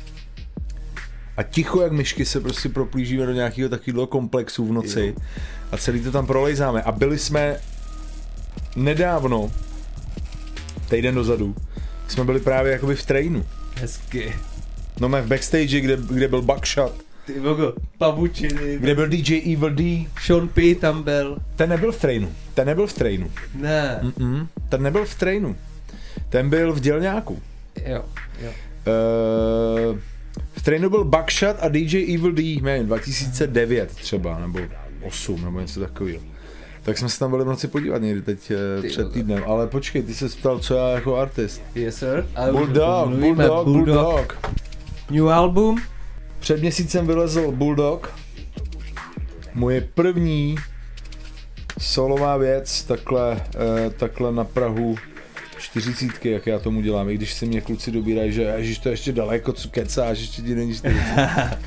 A 1.37 1.43
ticho 1.43 1.81
jak 1.81 1.93
myšky 1.93 2.25
se 2.25 2.40
prostě 2.40 2.69
proplížíme 2.69 3.26
do 3.26 3.33
nějakého 3.33 3.69
takového 3.69 4.07
komplexu 4.07 4.67
v 4.67 4.73
noci 4.73 5.14
a 5.73 5.76
celý 5.76 6.00
to 6.00 6.12
tam 6.12 6.26
prolejzáme. 6.26 6.83
A 6.83 6.93
byli 6.93 7.19
jsme 7.19 7.57
nedávno, 8.76 9.52
týden 10.90 11.14
dozadu, 11.14 11.57
jsme 12.09 12.25
byli 12.25 12.40
právě 12.40 12.73
jakoby 12.73 12.97
v 12.97 13.07
trainu. 13.07 13.47
Hezky. 13.76 14.35
No 15.00 15.09
mé 15.09 15.23
v 15.23 15.26
backstage, 15.26 15.81
kde, 15.81 15.99
kde 16.11 16.28
byl 16.28 16.43
Buckshot, 16.43 17.07
Ty 17.28 17.40
vogo, 17.40 17.73
pavučiny. 17.99 18.78
kde 18.78 18.94
byl 18.94 19.08
DJ 19.08 19.52
Evil 19.54 19.70
D, 19.70 20.06
Sean 20.26 20.49
P 20.49 20.75
tam 20.75 21.02
byl. 21.02 21.38
ten 21.56 21.70
nebyl 21.70 21.92
v 21.92 22.00
trainu, 22.00 22.32
ten 22.54 22.66
nebyl 22.66 22.87
v 22.87 22.92
trainu, 22.92 23.30
Ne. 23.54 24.00
Mm-mm. 24.02 24.47
ten 24.68 24.82
nebyl 24.82 25.04
v 25.04 25.14
trainu, 25.14 25.56
ten 26.28 26.50
byl 26.50 26.73
v 26.73 26.80
dělňáku. 26.80 27.42
Jo, 27.87 28.04
jo. 28.42 28.50
Uh, 28.50 29.99
v 30.56 30.62
trainu 30.62 30.90
byl 30.90 31.04
Buckshot 31.04 31.56
a 31.61 31.68
DJ 31.68 32.14
Evil 32.14 32.32
D, 32.32 32.61
nevím, 32.62 32.87
2009 32.87 33.90
třeba, 33.90 34.38
nebo 34.38 34.58
8, 35.02 35.44
nebo 35.44 35.61
něco 35.61 35.80
takového. 35.80 36.23
Tak 36.82 36.99
jsme 36.99 37.08
se 37.08 37.18
tam 37.18 37.30
byli 37.30 37.44
v 37.44 37.49
noci 37.49 37.68
podívat 37.68 38.02
někdy 38.02 38.23
teď 38.23 38.50
eh, 38.50 38.82
Ty 38.82 38.88
před 38.88 39.12
týdnem, 39.12 39.42
ale 39.47 39.66
počkej, 39.66 40.02
ty 40.02 40.14
se 40.14 40.28
ptal, 40.28 40.58
co 40.58 40.75
já 40.75 40.88
jako 40.88 41.16
artist. 41.16 41.62
Yes 41.75 41.97
sir. 41.97 42.26
Bulldog, 42.52 43.08
mluvíme 43.08 43.49
Bulldog, 43.49 43.64
Bulldog. 43.64 44.38
New 45.11 45.28
album. 45.28 45.78
Před 46.38 46.61
měsícem 46.61 47.07
vylezl 47.07 47.52
Bulldog. 47.52 48.14
Moje 49.54 49.80
první 49.80 50.57
solová 51.78 52.37
věc 52.37 52.85
takhle, 52.85 53.40
eh, 53.54 53.90
takhle 53.90 54.33
na 54.33 54.45
Prahu 54.45 54.97
čtyřicítky, 55.59 56.30
jak 56.30 56.47
já 56.47 56.59
tomu 56.59 56.80
dělám, 56.80 57.09
i 57.09 57.14
když 57.14 57.35
se 57.35 57.47
mě 57.47 57.61
kluci 57.61 57.90
dobírají, 57.90 58.33
že 58.33 58.42
ježiš, 58.42 58.78
to 58.78 58.88
je 58.88 58.92
ještě 58.92 59.12
daleko, 59.12 59.52
co 59.52 59.68
kecáš, 59.68 60.18
ještě 60.18 60.42
ti 60.42 60.54
není 60.54 60.75
40. 60.75 61.59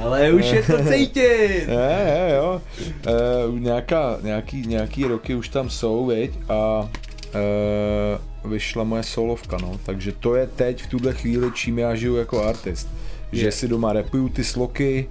Ale 0.02 0.32
už 0.32 0.44
je 0.44 0.62
to 0.62 0.84
cítit. 0.84 1.68
Je, 1.68 2.04
je, 2.06 2.34
jo. 2.36 2.62
E, 3.06 3.60
nějaká, 3.60 4.18
nějaký, 4.22 4.66
nějaký 4.66 5.04
roky 5.04 5.34
už 5.34 5.48
tam 5.48 5.70
jsou, 5.70 6.06
viď, 6.06 6.30
a 6.48 6.90
e, 7.34 8.48
vyšla 8.48 8.84
moje 8.84 9.02
solovka, 9.02 9.56
no, 9.62 9.80
takže 9.86 10.12
to 10.12 10.34
je 10.34 10.46
teď 10.46 10.82
v 10.82 10.86
tuhle 10.86 11.12
chvíli, 11.12 11.50
čím 11.54 11.78
já 11.78 11.94
žiju 11.94 12.16
jako 12.16 12.44
artist. 12.44 12.88
Že 13.40 13.52
si 13.52 13.68
doma 13.68 13.92
repuju 13.92 14.28
ty 14.28 14.44
sloky, 14.44 15.08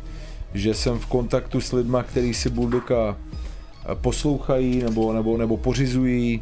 že 0.54 0.74
jsem 0.74 1.00
v 1.00 1.06
kontaktu 1.06 1.62
s 1.62 1.72
lidma, 1.72 2.04
který 2.04 2.34
si 2.34 2.50
Bulldoga 2.50 3.18
eh, 3.18 3.96
poslouchají 3.96 4.84
nebo, 4.84 5.14
nebo, 5.14 5.38
nebo 5.38 5.58
pořizují, 5.58 6.42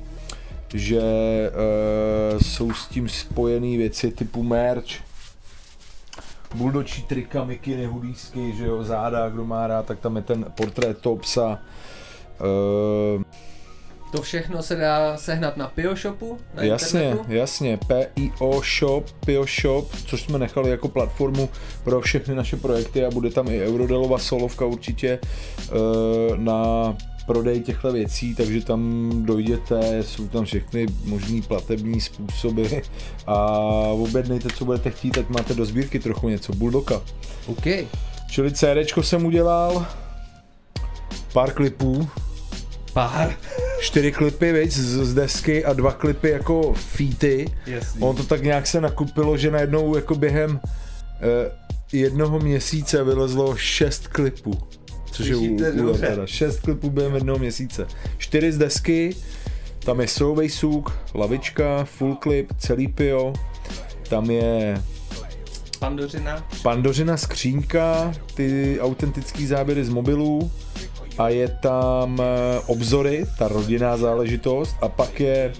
že 0.74 1.02
e, 1.02 2.44
jsou 2.44 2.74
s 2.74 2.88
tím 2.88 3.10
spojené 3.10 3.78
věci 3.78 4.12
typu 4.12 4.44
merch, 4.44 5.04
buldočí 6.56 7.04
trika, 7.04 7.44
mikiny, 7.44 7.86
hudísky, 7.86 8.54
že 8.54 8.66
jo, 8.66 8.84
záda, 8.84 9.30
kdo 9.30 9.46
má 9.46 9.68
rád, 9.68 9.86
tak 9.86 10.00
tam 10.00 10.16
je 10.16 10.22
ten 10.22 10.46
portrét 10.56 10.98
toho 10.98 11.16
psa. 11.16 11.60
E, 11.60 13.42
To 14.12 14.22
všechno 14.22 14.64
se 14.64 14.76
dá 14.76 15.18
sehnat 15.18 15.58
na 15.58 15.68
Pioshopu, 15.68 16.38
na 16.54 16.64
jasně, 16.64 17.02
internetu? 17.04 17.34
jasně, 17.34 17.80
PIO 17.88 18.62
Shop, 18.80 19.12
PIO 19.26 19.46
Shop, 19.62 19.92
což 20.06 20.22
jsme 20.22 20.40
nechali 20.40 20.70
jako 20.70 20.88
platformu 20.88 21.50
pro 21.84 22.02
všechny 22.02 22.36
naše 22.36 22.58
projekty 22.58 23.06
a 23.06 23.12
bude 23.12 23.30
tam 23.30 23.48
i 23.48 23.62
Eurodelova 23.62 24.18
solovka 24.18 24.66
určitě 24.66 25.08
e, 25.10 25.20
na 26.36 26.98
prodej 27.26 27.62
těchto 27.62 27.92
věcí, 27.92 28.36
takže 28.36 28.62
tam 28.62 29.12
dojděte, 29.26 30.04
jsou 30.04 30.28
tam 30.28 30.46
všechny 30.46 30.88
možný 31.06 31.42
platební 31.42 32.02
způsoby 32.02 32.66
a 33.28 33.38
objednejte, 33.88 34.50
co 34.50 34.66
budete 34.66 34.92
chtít, 34.92 35.18
ať 35.18 35.30
máte 35.30 35.54
do 35.54 35.66
sbírky 35.66 36.00
trochu 36.00 36.30
něco, 36.30 36.54
Bulldoka. 36.54 37.02
OK. 37.46 37.66
Čili 38.30 38.52
CDčko 38.52 39.04
jsem 39.04 39.26
udělal, 39.26 39.86
pár 41.34 41.54
klipů, 41.54 42.10
Pár. 42.94 43.36
čtyři 43.80 44.12
klipy, 44.12 44.52
viď, 44.52 44.72
z, 44.72 45.06
z 45.06 45.14
desky 45.14 45.66
a 45.66 45.74
dva 45.74 45.92
klipy 45.92 46.30
jako 46.30 46.74
featy. 46.74 47.52
Jasný. 47.66 48.02
On 48.02 48.16
to 48.16 48.24
tak 48.24 48.44
nějak 48.44 48.68
se 48.68 48.82
nakupilo, 48.82 49.38
že 49.38 49.52
najednou 49.52 49.96
jako 49.96 50.16
během 50.16 50.60
eh, 50.66 51.52
jednoho 51.94 52.40
měsíce 52.40 53.04
vylezlo 53.04 53.56
šest 53.56 54.08
klipů. 54.08 54.52
Což 55.12 55.28
je 55.28 55.36
u, 55.36 55.56
u 55.92 55.98
teda. 55.98 56.26
Šest 56.26 56.60
klipů 56.60 56.90
během 56.90 57.16
jednoho 57.16 57.40
měsíce. 57.40 57.88
Čtyři 58.18 58.52
z 58.52 58.58
desky, 58.58 59.16
tam 59.80 60.02
je 60.02 60.08
souvej 60.08 60.50
suk, 60.50 60.98
lavička, 61.16 61.86
full 61.86 62.16
klip, 62.16 62.54
celý 62.58 62.88
pio, 62.88 63.34
tam 64.10 64.32
je 64.32 64.82
Pandořina. 65.80 66.48
Pandořina 66.64 67.18
skřínka, 67.18 68.14
ty 68.34 68.78
autentický 68.82 69.48
záběry 69.48 69.86
z 69.86 69.90
mobilů 69.90 70.52
a 71.22 71.30
je 71.30 71.48
tam 71.48 72.18
eh, 72.22 72.60
obzory, 72.66 73.26
ta 73.38 73.48
rodinná 73.48 73.98
záležitost 73.98 74.76
a 74.82 74.90
pak 74.90 75.20
je, 75.20 75.54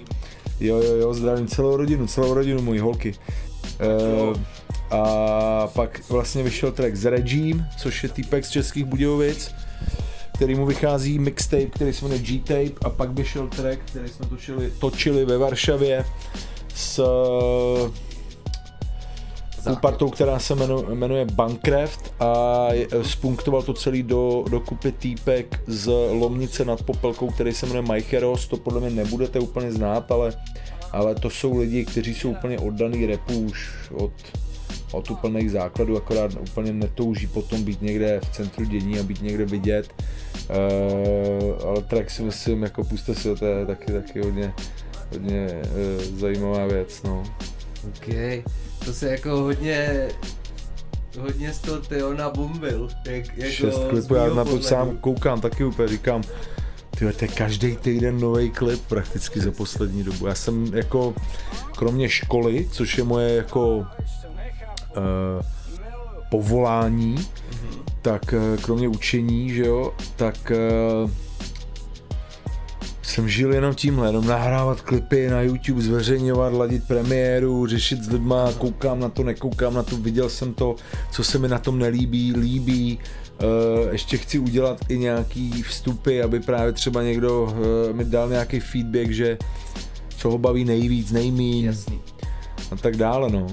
jo 0.60 0.76
jo 0.76 0.94
jo, 0.94 1.14
zdravím 1.14 1.46
celou 1.46 1.76
rodinu, 1.76 2.06
celou 2.06 2.34
rodinu 2.34 2.62
mojí 2.62 2.80
holky. 2.80 3.14
E, 3.80 4.52
a 4.90 5.68
pak 5.74 6.00
vlastně 6.08 6.42
vyšel 6.42 6.72
track 6.72 6.96
z 6.96 7.10
Regime, 7.10 7.68
což 7.78 8.02
je 8.02 8.08
týpek 8.08 8.44
z 8.44 8.50
Českých 8.50 8.84
Budějovic, 8.84 9.54
který 10.34 10.54
mu 10.54 10.66
vychází 10.66 11.18
mixtape, 11.18 11.66
který 11.66 11.92
se 11.92 12.04
jmenuje 12.04 12.22
G-Tape 12.22 12.78
a 12.84 12.90
pak 12.90 13.10
vyšel 13.10 13.48
track, 13.48 13.78
který 13.84 14.08
jsme 14.08 14.26
točili, 14.26 14.72
točili 14.78 15.24
ve 15.24 15.38
Varšavě 15.38 16.04
s 16.74 17.04
tou 19.64 19.76
partou, 19.76 20.10
která 20.10 20.38
se 20.38 20.54
jmenuje, 20.94 21.24
Bankcraft 21.24 22.14
a 22.20 22.66
je- 22.72 22.88
spunktoval 23.02 23.62
to 23.62 23.74
celý 23.74 24.02
do, 24.02 24.44
do 24.50 24.60
kupy 24.60 24.92
týpek 24.92 25.60
z 25.66 25.86
Lomnice 26.10 26.64
nad 26.64 26.82
Popelkou, 26.82 27.30
který 27.30 27.52
se 27.52 27.66
jmenuje 27.66 27.82
Majcheros, 27.82 28.48
to 28.48 28.56
podle 28.56 28.80
mě 28.80 28.90
nebudete 28.90 29.40
úplně 29.40 29.72
znát, 29.72 30.12
ale, 30.12 30.32
ale 30.92 31.14
to 31.14 31.30
jsou 31.30 31.58
lidi, 31.58 31.84
kteří 31.84 32.14
jsou 32.14 32.30
úplně 32.30 32.58
oddaný 32.58 33.06
repu 33.06 33.38
už 33.38 33.70
od, 33.94 34.12
od 34.92 35.10
úplných 35.10 35.50
základů, 35.50 35.96
akorát 35.96 36.32
úplně 36.40 36.72
netouží 36.72 37.26
potom 37.26 37.64
být 37.64 37.82
někde 37.82 38.20
v 38.20 38.36
centru 38.36 38.64
dění 38.64 38.98
a 38.98 39.02
být 39.02 39.22
někde 39.22 39.44
vidět. 39.44 39.88
Uh, 40.50 41.68
ale 41.68 41.82
track 41.82 42.10
si 42.10 42.22
myslím, 42.22 42.62
jako 42.62 42.84
puste 42.84 43.14
si 43.14 43.36
to 43.36 43.44
je 43.44 43.66
taky, 43.66 43.92
taky 43.92 44.20
hodně, 44.20 44.54
hodně 45.12 45.46
uh, 45.48 46.18
zajímavá 46.18 46.66
věc, 46.66 47.02
no. 47.02 47.22
OK. 47.88 48.14
To 48.84 48.92
se 48.92 49.10
jako 49.10 49.30
hodně 49.30 50.08
hodně 51.20 51.52
z 51.52 51.58
toho 51.58 51.78
Teo 51.78 52.14
nabumbil. 52.14 52.88
Jak, 53.06 53.38
jako 53.38 53.52
Šest 53.52 53.80
klipů, 53.90 54.14
já 54.14 54.34
na 54.34 54.44
to 54.44 54.62
sám 54.62 54.96
koukám, 54.96 55.40
taky 55.40 55.64
úplně 55.64 55.88
říkám, 55.88 56.22
tyhle, 56.90 57.12
to 57.12 57.24
je 57.24 57.28
každý 57.28 57.76
týden 57.76 58.20
nový 58.20 58.50
klip 58.50 58.80
prakticky 58.80 59.40
za 59.40 59.50
poslední 59.50 60.04
dobu. 60.04 60.26
Já 60.26 60.34
jsem 60.34 60.74
jako, 60.74 61.14
kromě 61.76 62.08
školy, 62.08 62.68
což 62.70 62.98
je 62.98 63.04
moje 63.04 63.36
jako 63.36 63.76
uh, 63.76 63.84
povolání, 66.30 67.28
tak 68.02 68.34
uh, 68.36 68.62
kromě 68.62 68.88
učení, 68.88 69.50
že 69.50 69.66
jo, 69.66 69.94
tak 70.16 70.52
uh, 71.04 71.10
jsem 73.12 73.28
žil 73.28 73.54
jenom 73.54 73.74
tímhle, 73.74 74.08
jenom 74.08 74.26
nahrávat 74.26 74.80
klipy 74.80 75.28
na 75.28 75.42
YouTube, 75.42 75.82
zveřejňovat, 75.82 76.52
ladit 76.52 76.86
premiéru, 76.86 77.66
řešit 77.66 78.02
s 78.02 78.10
lidma, 78.10 78.52
koukám 78.58 79.00
na 79.00 79.08
to, 79.08 79.22
nekoukám 79.22 79.74
na 79.74 79.82
to, 79.82 79.96
viděl 79.96 80.28
jsem 80.28 80.54
to, 80.54 80.76
co 81.10 81.24
se 81.24 81.38
mi 81.38 81.48
na 81.48 81.58
tom 81.58 81.78
nelíbí, 81.78 82.32
líbí, 82.36 82.98
Uh, 83.32 83.92
ještě 83.92 84.18
chci 84.18 84.38
udělat 84.38 84.78
i 84.88 84.98
nějaký 84.98 85.62
vstupy, 85.62 86.22
aby 86.22 86.40
právě 86.40 86.72
třeba 86.72 87.02
někdo 87.02 87.42
uh, 87.42 87.96
mi 87.96 88.04
dal 88.04 88.28
nějaký 88.28 88.60
feedback, 88.60 89.10
že 89.10 89.38
co 90.16 90.30
ho 90.30 90.38
baví 90.38 90.64
nejvíc, 90.64 91.12
nejmíň 91.12 91.64
Jasný. 91.64 92.00
a 92.72 92.76
tak 92.76 92.96
dále, 92.96 93.30
no. 93.30 93.46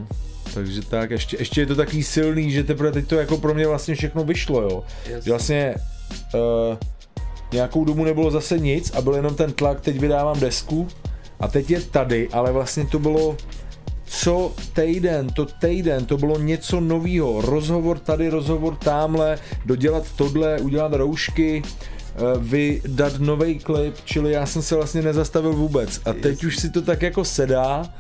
Takže 0.53 0.81
tak, 0.81 1.11
ještě, 1.11 1.37
ještě 1.39 1.61
je 1.61 1.65
to 1.65 1.75
takový 1.75 2.03
silný, 2.03 2.51
že 2.51 2.63
teprve 2.63 2.91
teď 2.91 3.07
to 3.07 3.15
jako 3.15 3.37
pro 3.37 3.53
mě 3.53 3.67
vlastně 3.67 3.95
všechno 3.95 4.23
vyšlo, 4.23 4.61
jo. 4.61 4.83
Jasný. 5.05 5.25
Že 5.25 5.31
vlastně 5.31 5.75
uh, 6.33 6.77
nějakou 7.51 7.85
dobu 7.85 8.03
nebylo 8.03 8.31
zase 8.31 8.59
nic 8.59 8.91
a 8.91 9.01
byl 9.01 9.13
jenom 9.13 9.35
ten 9.35 9.51
tlak, 9.51 9.81
teď 9.81 9.99
vydávám 9.99 10.39
desku 10.39 10.87
a 11.39 11.47
teď 11.47 11.69
je 11.71 11.81
tady, 11.81 12.29
ale 12.31 12.51
vlastně 12.51 12.85
to 12.85 12.99
bylo 12.99 13.37
co 14.09 14.51
týden, 14.73 15.29
to 15.29 15.45
týden, 15.45 16.05
to 16.05 16.17
bylo 16.17 16.39
něco 16.39 16.79
novýho, 16.79 17.41
rozhovor 17.41 17.99
tady, 17.99 18.29
rozhovor 18.29 18.75
tamhle, 18.75 19.37
dodělat 19.65 20.03
tohle, 20.15 20.59
udělat 20.59 20.93
roušky, 20.93 21.61
eh, 21.65 22.19
vydat 22.37 23.19
nový 23.19 23.59
klip, 23.59 23.95
čili 24.05 24.31
já 24.31 24.45
jsem 24.45 24.61
se 24.61 24.75
vlastně 24.75 25.01
nezastavil 25.01 25.53
vůbec 25.53 26.01
a 26.05 26.13
teď 26.13 26.43
už 26.43 26.57
si 26.57 26.69
to 26.69 26.81
tak 26.81 27.01
jako 27.01 27.25
sedá 27.25 27.93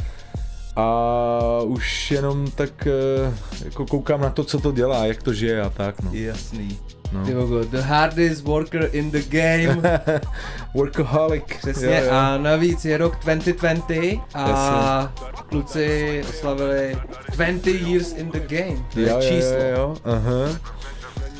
a 0.75 1.61
už 1.65 2.11
jenom 2.11 2.51
tak 2.51 2.87
eh, 2.87 3.33
jako 3.65 3.85
koukám 3.85 4.21
na 4.21 4.29
to, 4.29 4.43
co 4.43 4.59
to 4.59 4.71
dělá, 4.71 5.05
jak 5.05 5.23
to 5.23 5.33
žije 5.33 5.61
a 5.61 5.69
tak 5.69 6.01
no. 6.01 6.11
Jasný. 6.13 6.77
No. 7.11 7.25
Ty 7.25 7.33
vogo, 7.33 7.63
the 7.63 7.81
hardest 7.81 8.45
worker 8.45 8.89
in 8.91 9.11
the 9.11 9.21
game. 9.29 9.81
Workaholic. 10.75 11.43
Přesně, 11.61 11.87
Jo, 11.87 12.03
jo. 12.05 12.11
a 12.11 12.37
navíc 12.37 12.85
je 12.85 12.97
rok 12.97 13.17
2020 13.21 14.19
a 14.33 15.13
kluci 15.49 16.23
oslavili 16.29 16.97
20 17.31 17.67
years 17.67 18.11
in 18.17 18.31
the 18.31 18.39
game. 18.39 18.77
To 18.93 18.99
je 18.99 19.09
jo, 19.09 19.17
číslo. 19.21 19.53
Jo, 19.57 19.69
jo, 19.77 19.95
aha. 20.05 20.59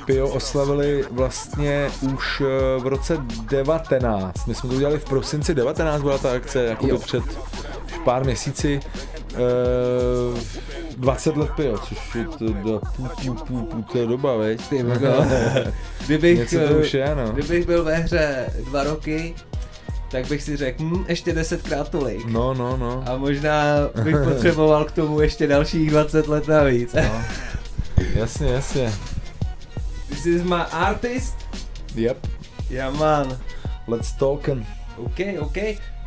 Pio 0.06 0.28
oslavili 0.30 1.04
vlastně 1.12 1.90
už 2.14 2.42
eh, 2.42 2.80
v 2.80 2.88
roce 2.88 3.18
19. 3.50 4.46
My 4.48 4.56
jsme 4.56 4.70
to 4.70 4.76
udělali 4.76 5.00
v 5.00 5.06
prosinci 5.06 5.56
19, 5.56 6.02
byla 6.02 6.18
ta 6.18 6.32
akce, 6.32 6.64
jako 6.66 6.98
před 6.98 7.24
pár 8.00 8.24
měsíci. 8.24 8.79
Uh, 10.34 10.39
20 10.98 11.38
let 11.38 11.50
Pio, 11.56 11.77
což 11.77 12.15
je 12.15 12.25
to 12.25 12.53
do 12.53 12.82
pů, 12.96 13.08
pů, 13.25 13.34
pů, 13.34 13.62
pů, 13.62 13.82
to 13.91 13.98
je 13.98 14.08
doba, 14.08 14.36
veď? 14.36 14.68
Ty 14.68 14.84
vogo. 14.84 15.25
Kdybych, 16.06 16.39
Něco 16.39 16.60
to 16.68 16.74
už 16.74 16.94
je, 16.94 17.15
no. 17.15 17.32
kdybych 17.32 17.65
byl 17.65 17.84
ve 17.84 17.96
hře 17.96 18.50
dva 18.65 18.84
roky, 18.84 19.36
tak 20.12 20.27
bych 20.27 20.44
si 20.44 20.58
řekl, 20.58 20.84
hm, 20.84 21.06
ještě 21.08 21.34
desetkrát 21.34 21.89
tolik. 21.89 22.25
No, 22.25 22.53
no, 22.53 22.77
no. 22.77 23.03
A 23.08 23.18
možná 23.18 23.63
bych 24.03 24.15
potřeboval 24.24 24.86
k 24.86 24.91
tomu 24.91 25.22
ještě 25.22 25.48
dalších 25.48 25.89
20 25.89 26.27
let 26.27 26.48
navíc. 26.48 26.94
no. 26.94 27.22
Jasně, 28.15 28.48
jasně. 28.48 28.94
This 30.10 30.25
is 30.25 30.44
my 30.44 30.62
artist. 30.72 31.36
Yep. 31.96 32.27
Yeah 32.70 32.94
man. 32.94 33.39
Let's 33.88 34.12
talkin'. 34.12 34.65
OK, 34.98 35.20
OK. 35.39 35.58
Uh, 35.58 35.99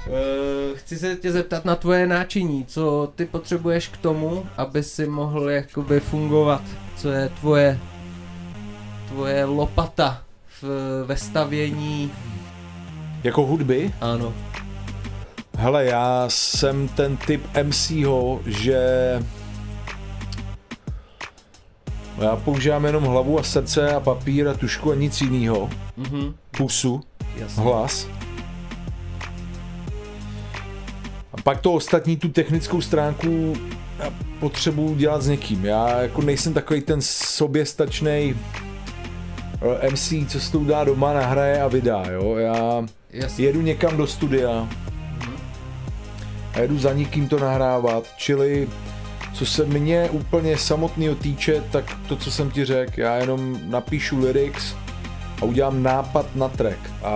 chci 0.74 0.96
se 0.98 1.16
tě 1.16 1.32
zeptat 1.32 1.64
na 1.64 1.76
tvoje 1.76 2.06
náčiní, 2.06 2.64
co 2.66 3.12
ty 3.16 3.24
potřebuješ 3.26 3.88
k 3.88 3.96
tomu, 3.96 4.46
aby 4.56 4.82
si 4.82 5.06
mohl 5.06 5.50
jakoby 5.50 6.00
fungovat, 6.00 6.62
co 6.96 7.08
je 7.10 7.28
tvoje, 7.40 7.78
tvoje 9.08 9.44
lopata 9.44 10.22
v, 10.62 10.64
ve 11.06 11.16
stavění, 11.16 12.10
Jako 13.24 13.46
hudby? 13.46 13.94
ano. 14.00 14.32
Hele, 15.58 15.84
já 15.84 16.24
jsem 16.28 16.88
ten 16.88 17.16
typ 17.16 17.42
MCho, 17.62 18.40
že 18.46 18.78
já 22.20 22.36
používám 22.36 22.84
jenom 22.84 23.04
hlavu 23.04 23.38
a 23.38 23.42
srdce 23.42 23.94
a 23.94 24.00
papír 24.00 24.48
a 24.48 24.54
tušku 24.54 24.92
a 24.92 24.94
nic 24.94 25.20
jiného. 25.20 25.70
Mhm, 25.96 26.34
Pusu, 26.56 27.00
jasně. 27.36 27.62
hlas. 27.62 28.06
Pak 31.44 31.60
to 31.60 31.72
ostatní, 31.72 32.16
tu 32.16 32.28
technickou 32.28 32.80
stránku 32.80 33.56
já 33.98 34.12
potřebuji 34.40 34.94
dělat 34.94 35.22
s 35.22 35.28
někým. 35.28 35.64
Já 35.64 36.00
jako 36.02 36.22
nejsem 36.22 36.54
takový 36.54 36.80
ten 36.80 36.98
soběstačný 37.02 38.34
MC, 39.90 40.12
co 40.28 40.40
se 40.40 40.52
to 40.52 40.64
dá 40.64 40.84
doma, 40.84 41.12
nahraje 41.12 41.62
a 41.62 41.68
vydá, 41.68 42.04
jo. 42.10 42.36
Já 42.36 42.86
Jasně. 43.10 43.44
jedu 43.44 43.60
někam 43.60 43.96
do 43.96 44.06
studia 44.06 44.68
a 46.54 46.58
jedu 46.58 46.78
za 46.78 46.92
někým 46.92 47.28
to 47.28 47.38
nahrávat, 47.38 48.04
čili 48.16 48.68
co 49.34 49.46
se 49.46 49.64
mě 49.64 50.10
úplně 50.10 50.58
samotného 50.58 51.14
týče, 51.14 51.64
tak 51.72 51.98
to, 52.08 52.16
co 52.16 52.30
jsem 52.30 52.50
ti 52.50 52.64
řekl, 52.64 53.00
já 53.00 53.16
jenom 53.16 53.58
napíšu 53.70 54.18
lyrics 54.18 54.74
a 55.42 55.44
udělám 55.44 55.82
nápad 55.82 56.36
na 56.36 56.48
track 56.48 56.78
a 57.02 57.12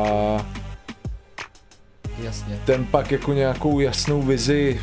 Jasně. 2.23 2.59
ten 2.65 2.85
pak 2.85 3.11
jako 3.13 3.33
nějakou 3.33 3.81
jasnou 3.81 4.23
vizi 4.23 4.81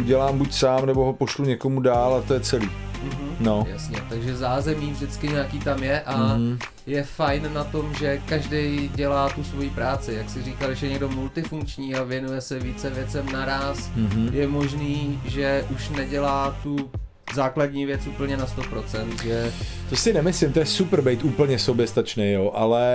udělám 0.00 0.38
buď 0.38 0.52
sám, 0.52 0.86
nebo 0.86 1.04
ho 1.04 1.12
pošlu 1.12 1.44
někomu 1.44 1.80
dál 1.80 2.14
a 2.14 2.20
to 2.20 2.34
je 2.34 2.40
celý. 2.40 2.66
Mhm. 3.02 3.36
No. 3.40 3.66
Jasně, 3.68 3.96
takže 4.08 4.36
zázemí 4.36 4.92
vždycky 4.92 5.28
nějaký 5.28 5.58
tam 5.58 5.82
je 5.82 6.00
a 6.00 6.16
Mhm. 6.36 6.58
je 6.86 7.02
fajn 7.04 7.50
na 7.54 7.64
tom, 7.64 7.94
že 7.94 8.20
každý 8.26 8.90
dělá 8.94 9.28
tu 9.28 9.44
svoji 9.44 9.70
práci. 9.70 10.14
Jak 10.14 10.30
si 10.30 10.42
říkal, 10.42 10.74
že 10.74 10.86
je 10.86 10.90
někdo 10.90 11.08
multifunkční 11.08 11.94
a 11.94 12.02
věnuje 12.02 12.40
se 12.40 12.58
více 12.58 12.90
věcem 12.90 13.26
naraz, 13.32 13.90
Mhm. 13.96 14.28
je 14.32 14.46
možný, 14.48 15.20
že 15.24 15.64
už 15.74 15.88
nedělá 15.88 16.56
tu 16.62 16.90
základní 17.34 17.86
věc 17.86 18.06
úplně 18.06 18.36
na 18.36 18.46
100%, 18.46 19.22
že 19.22 19.52
To 19.90 19.96
si 19.96 20.12
nemyslím, 20.12 20.52
to 20.52 20.58
je 20.58 20.66
super 20.66 21.00
být 21.00 21.24
úplně 21.24 21.58
soběstačný, 21.58 22.32
jo, 22.32 22.52
ale 22.54 22.86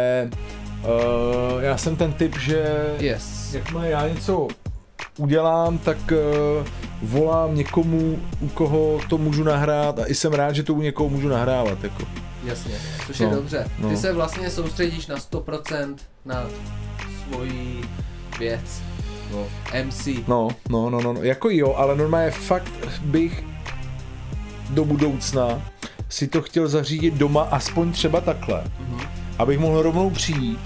uh, 0.84 1.62
já 1.63 1.77
jsem 1.77 1.96
ten 1.96 2.13
typ, 2.13 2.39
že 2.39 2.86
yes. 3.00 3.53
jakmile 3.53 3.89
já 3.89 4.07
něco 4.07 4.48
udělám, 5.17 5.77
tak 5.77 5.98
uh, 6.12 6.67
volám 7.10 7.55
někomu, 7.55 8.19
u 8.39 8.48
koho 8.48 9.00
to 9.10 9.17
můžu 9.17 9.43
nahrát 9.43 10.00
a 10.00 10.05
i 10.05 10.15
jsem 10.15 10.34
rád, 10.34 10.53
že 10.55 10.63
to 10.63 10.74
u 10.74 10.81
někoho 10.81 11.10
můžu 11.10 11.27
nahrávat, 11.27 11.84
jako. 11.84 12.03
Jasně, 12.43 12.75
což 13.07 13.19
je 13.19 13.27
No, 13.27 13.36
dobře. 13.36 13.67
Ty 13.77 13.84
no. 13.84 13.98
se 13.98 14.13
vlastně 14.13 14.50
soustředíš 14.50 15.07
na 15.07 15.15
100% 15.15 15.96
na 16.25 16.46
svoji 17.24 17.81
věc, 18.39 18.81
no, 19.31 19.46
MC. 19.86 20.07
No, 20.27 20.48
no, 20.69 20.89
no, 20.89 21.01
no, 21.01 21.13
no, 21.13 21.22
jako 21.24 21.50
jo, 21.50 21.74
ale 21.77 21.96
normálně 21.96 22.31
fakt 22.31 22.72
bych 23.01 23.43
do 24.69 24.86
budoucna 24.86 25.62
si 26.10 26.27
to 26.27 26.41
chtěl 26.41 26.67
zařídit 26.67 27.13
doma 27.13 27.41
aspoň 27.51 27.91
třeba 27.91 28.22
takhle, 28.22 28.63
Mhm. 28.79 29.01
Abych 29.39 29.60
mohl 29.60 29.82
rovnou 29.82 30.10
přijít 30.10 30.60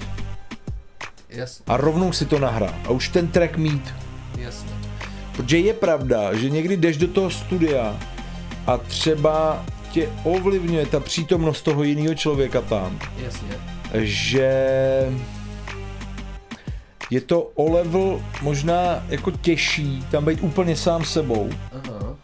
Jasně, 1.28 1.64
a 1.68 1.76
rovnou 1.76 2.12
si 2.12 2.26
to 2.26 2.38
nahrát 2.38 2.74
a 2.86 2.90
už 2.90 3.08
ten 3.08 3.28
track 3.28 3.56
mít. 3.56 3.94
jasně. 4.38 4.70
Protože 5.36 5.58
je 5.58 5.74
pravda, 5.74 6.34
že 6.34 6.50
někdy 6.50 6.76
jdeš 6.76 6.96
do 6.96 7.08
toho 7.08 7.30
studia 7.30 7.96
a 8.66 8.78
třeba 8.78 9.64
tě 9.90 10.08
ovlivňuje 10.24 10.86
ta 10.86 11.00
přítomnost 11.00 11.62
toho 11.62 11.82
jiného 11.82 12.14
člověka 12.14 12.60
tam, 12.60 12.98
Jasně. 13.18 13.48
že 13.94 14.50
je 17.10 17.20
to 17.20 17.40
o 17.42 17.72
level 17.72 18.22
možná 18.42 19.04
jako 19.08 19.30
těžší 19.30 20.06
tam 20.10 20.24
být 20.24 20.38
úplně 20.42 20.76
sám 20.76 21.04
sebou, 21.04 21.50
Aha, 21.72 22.16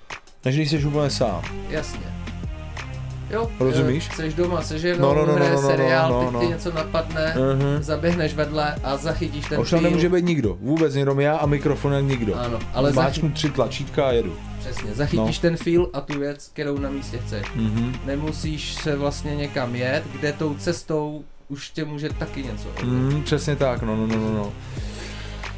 než 0.44 0.54
když 0.56 0.70
jsi 0.70 0.84
úplně 0.84 1.10
sám. 1.10 1.42
jasně. 1.68 2.17
Jo, 3.30 3.50
Rozumíš? 3.60 4.08
eh, 4.12 4.14
Jsi 4.16 4.32
doma, 4.36 4.62
jsi 4.62 4.86
jenom, 4.86 5.02
No, 5.02 5.14
no, 5.14 5.26
no, 5.26 5.32
hraje 5.34 5.50
no, 5.54 5.62
no, 5.62 5.68
seriál, 5.68 6.10
no, 6.10 6.20
teď 6.24 6.32
no. 6.32 6.40
ti 6.40 6.46
něco 6.46 6.72
napadne, 6.72 7.34
Mhm. 7.54 7.82
zaběhneš 7.82 8.34
vedle 8.34 8.74
a 8.84 8.96
zachytíš 8.96 9.46
ten 9.48 9.60
už 9.60 9.70
tam 9.70 9.82
nemůže 9.82 10.08
být 10.08 10.24
nikdo, 10.24 10.56
vůbec 10.60 10.94
jenom 10.96 11.20
já 11.20 11.36
a 11.36 11.46
mikrofon 11.46 11.94
a 11.94 12.00
nikdo. 12.00 12.34
Ano, 12.34 12.58
ale 12.74 12.92
Zmáčknu 12.92 13.30
tři 13.30 13.50
tlačítka 13.50 14.08
a 14.08 14.12
jedu. 14.12 14.36
Přesně, 14.58 14.94
zachytíš 14.94 15.38
No. 15.38 15.42
ten 15.42 15.56
feel 15.56 15.88
a 15.92 16.00
tu 16.00 16.18
věc, 16.18 16.50
kterou 16.52 16.78
na 16.78 16.90
místě 16.90 17.18
chceš. 17.26 17.46
Mhm. 17.54 17.94
Nemusíš 18.04 18.74
se 18.74 18.96
vlastně 18.96 19.36
někam 19.36 19.74
jet, 19.74 20.02
kde 20.20 20.32
tou 20.32 20.54
cestou 20.54 21.24
už 21.48 21.70
tě 21.70 21.84
může 21.84 22.08
taky 22.08 22.42
něco. 22.42 22.68
Mhm, 22.84 23.22
přesně 23.22 23.56
tak, 23.56 23.82
no, 23.82 23.96
no, 23.96 24.06
no, 24.06 24.16
no, 24.16 24.32
no. 24.32 24.52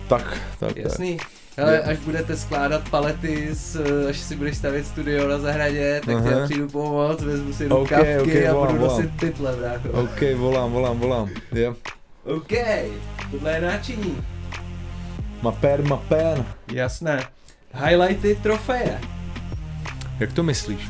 Tak, 0.08 0.38
tak, 0.60 0.72
tak. 0.82 0.92
Hele, 1.56 1.72
Je. 1.74 1.82
až 1.82 1.98
budete 1.98 2.36
skládat 2.36 2.88
palety, 2.90 3.48
s, 3.52 3.76
až 4.08 4.18
si 4.18 4.36
budeš 4.36 4.56
stavět 4.56 4.86
studio 4.86 5.28
na 5.28 5.38
zahradě, 5.38 6.00
tak 6.06 6.24
tě 6.24 6.34
Aha. 6.34 6.44
přijdu 6.44 6.68
pomoct, 6.68 7.22
vezmu 7.22 7.52
si 7.52 7.66
Ok, 7.68 7.78
rukávky 7.80 8.20
ok, 8.22 8.48
a 8.48 8.52
volám, 8.52 8.66
budu 8.76 8.78
volám. 8.86 8.96
nosit 9.02 9.10
pytle, 9.20 9.56
brácho. 9.56 9.88
OK, 10.02 10.22
volám, 10.36 10.72
volám, 10.72 10.98
volám. 10.98 11.28
Je. 11.54 11.68
OK, 12.24 12.52
tohle 13.30 13.52
je 13.52 13.60
náčiní. 13.60 14.16
Maper, 15.42 15.82
mapen. 15.82 16.44
Jasné. 16.72 17.24
Highlighty 17.74 18.38
trofeje. 18.42 19.00
Jak 20.20 20.32
to 20.32 20.42
myslíš? 20.42 20.80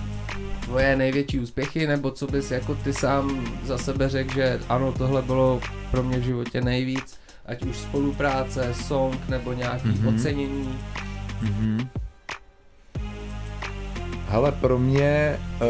Tvoje 0.65 0.97
největší 0.97 1.41
úspěchy, 1.41 1.87
nebo 1.87 2.11
co 2.11 2.27
bys 2.27 2.51
jako 2.51 2.75
ty 2.75 2.93
sám 2.93 3.47
za 3.65 3.79
sebe 3.79 4.09
řekl, 4.09 4.35
že 4.35 4.61
ano, 4.69 4.93
tohle 4.93 5.23
bylo 5.23 5.61
pro 5.91 6.03
mě 6.03 6.19
v 6.19 6.23
životě 6.23 6.61
nejvíc, 6.61 7.20
ať 7.51 7.63
už 7.63 7.77
spolupráce, 7.77 8.75
song, 8.75 9.29
nebo 9.29 9.53
nějaký 9.53 9.89
Mhm. 9.89 9.97
mm-hmm. 10.09 10.15
ocenění. 10.15 10.79
Mhm. 11.43 11.89
Hele, 14.29 14.53
pro 14.53 14.79
mě 14.79 15.39
uh, 15.61 15.69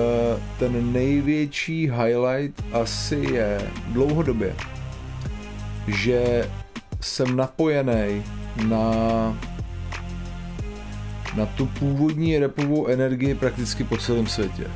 ten 0.59 0.93
největší 0.93 1.91
highlight 1.91 2.63
asi 2.73 3.17
je 3.33 3.61
dlouhodobě, 3.89 4.55
že 5.89 6.49
jsem 7.01 7.37
napojený 7.37 8.23
na 8.69 8.93
na 11.37 11.47
tu 11.47 11.67
původní 11.67 12.39
repovou 12.39 12.87
energii 12.87 13.35
prakticky 13.35 13.85
po 13.85 13.97
celém 13.97 14.27
světě. 14.27 14.67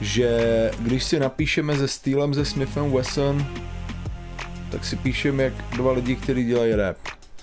Že 0.00 0.30
když 0.78 1.04
si 1.04 1.20
napíšeme 1.20 1.76
se 1.76 1.88
Steelem, 1.88 2.34
se 2.34 2.44
Smithem 2.44 2.92
Wesson, 2.92 3.46
tak 4.70 4.84
si 4.84 4.96
píšeme 4.96 5.42
jak 5.42 5.54
dva 5.76 5.92
lidi, 5.92 6.16
kteří 6.16 6.44
dělají 6.44 6.74
rap. 6.74 6.96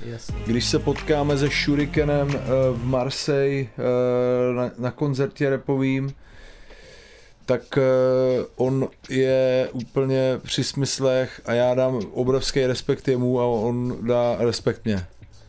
Jasně. 0.05 0.35
Když 0.45 0.65
se 0.65 0.79
potkáme 0.79 1.37
se 1.37 1.47
Shurikenem 1.47 2.27
eh, 2.33 2.39
v 2.71 2.85
Marseille 2.85 3.67
eh, 3.77 4.53
na, 4.53 4.71
na 4.77 4.91
koncertě 4.91 5.49
repovým, 5.49 6.13
tak 7.45 7.77
eh, 7.77 7.81
on 8.55 8.87
je 9.09 9.69
úplně 9.73 10.39
při 10.43 10.63
smyslech 10.63 11.41
a 11.45 11.53
já 11.53 11.75
dám 11.75 11.99
obrovský 12.11 12.65
respekt 12.65 13.07
jemu 13.07 13.39
a 13.39 13.45
on 13.45 13.97
dá 14.07 14.35
respekt 14.39 14.85
mě. 14.85 15.05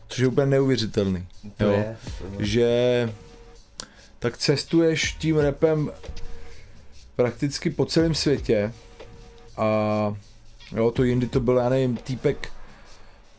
Což 0.07 0.19
je 0.19 0.27
úplně 0.27 0.47
neuvěřitelný. 0.47 1.27
To 1.57 1.63
jo. 1.63 1.71
je. 1.71 1.97
To 2.19 2.41
je. 2.41 2.45
Že 2.45 3.09
tak 4.19 4.37
cestuješ 4.37 5.13
tím 5.13 5.37
repem 5.37 5.91
prakticky 7.15 7.69
po 7.69 7.85
celém 7.85 8.15
světě 8.15 8.73
a 9.57 10.15
jo, 10.75 10.91
to 10.91 11.03
jindy 11.03 11.27
to 11.27 11.39
byl, 11.39 11.57
já 11.57 11.69
nevím, 11.69 11.97
týpek 11.97 12.49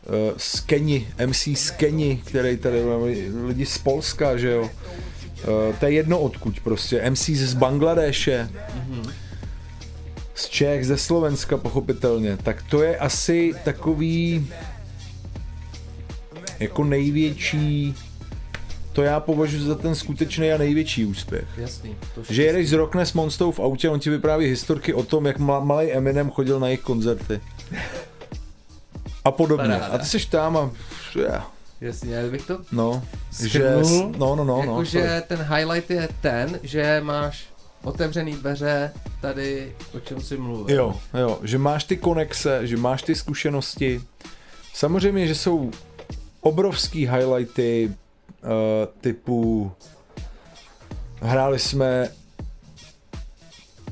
uh, 0.05 0.13
z 0.37 0.59
Keni, 0.59 1.07
MC 1.25 1.47
z 1.47 1.71
Keni, 1.71 2.21
který 2.25 2.57
tady 2.57 2.83
lidi 3.45 3.65
z 3.65 3.77
Polska, 3.77 4.37
že 4.37 4.51
jo. 4.51 4.61
Uh, 4.61 5.75
to 5.79 5.85
je 5.85 5.91
jedno 5.91 6.19
odkud 6.19 6.59
prostě, 6.59 7.09
MC 7.09 7.29
z 7.29 7.53
Bangladeše, 7.53 8.49
z 10.35 10.49
Čech, 10.49 10.87
ze 10.87 10.97
Slovenska 10.97 11.57
pochopitelně, 11.57 12.37
tak 12.37 12.63
to 12.69 12.83
je 12.83 12.97
asi 12.97 13.53
takový 13.63 14.47
jako 16.59 16.83
největší, 16.83 17.95
to 18.93 19.01
já 19.01 19.19
považuji 19.19 19.59
za 19.63 19.75
ten 19.75 19.95
skutečný 19.95 20.51
a 20.51 20.57
největší 20.57 21.05
úspěch. 21.05 21.47
Jasný. 21.57 21.95
To 22.15 22.21
Že 22.29 22.43
jedeš 22.43 22.69
z 22.69 22.73
Rockness 22.73 23.13
Monstou 23.13 23.51
v 23.51 23.59
autě, 23.59 23.89
on 23.89 23.99
ti 23.99 24.09
vypráví 24.09 24.45
historky 24.45 24.93
o 24.93 25.03
tom, 25.03 25.25
jak 25.25 25.39
ma- 25.39 25.65
malý 25.65 25.91
Eminem 25.91 26.29
chodil 26.29 26.59
na 26.59 26.67
jejich 26.67 26.81
koncerty. 26.81 27.41
A 29.25 29.31
podobně. 29.31 29.65
Paráda. 29.67 29.85
A 29.85 29.97
ty 29.97 30.05
seš 30.05 30.25
tam 30.25 30.57
a... 30.57 30.71
Jasně, 31.81 32.15
já 32.15 32.29
bych 32.29 32.45
to 32.45 32.59
No, 32.71 33.03
že... 33.47 33.73
No, 33.81 34.11
no, 34.17 34.35
no, 34.35 34.45
no. 34.45 34.59
Jakože 34.59 34.99
sorry. 34.99 35.21
ten 35.27 35.41
highlight 35.55 35.91
je 35.91 36.09
ten, 36.21 36.59
že 36.63 37.01
máš 37.03 37.45
otevřený 37.83 38.33
dveře 38.33 38.91
tady, 39.21 39.75
o 39.93 39.99
čem 39.99 40.21
si 40.21 40.37
mluvil. 40.37 40.75
Jo, 40.75 40.99
jo, 41.19 41.39
že 41.43 41.57
máš 41.57 41.83
ty 41.83 41.97
konexe, 41.97 42.67
že 42.67 42.77
máš 42.77 43.01
ty 43.03 43.15
zkušenosti. 43.15 44.01
Samozřejmě, 44.73 45.27
že 45.27 45.35
jsou 45.35 45.71
obrovský 46.41 47.07
highlighty 47.07 47.91
typu 49.01 49.71
hráli 51.21 51.59
jsme 51.59 52.09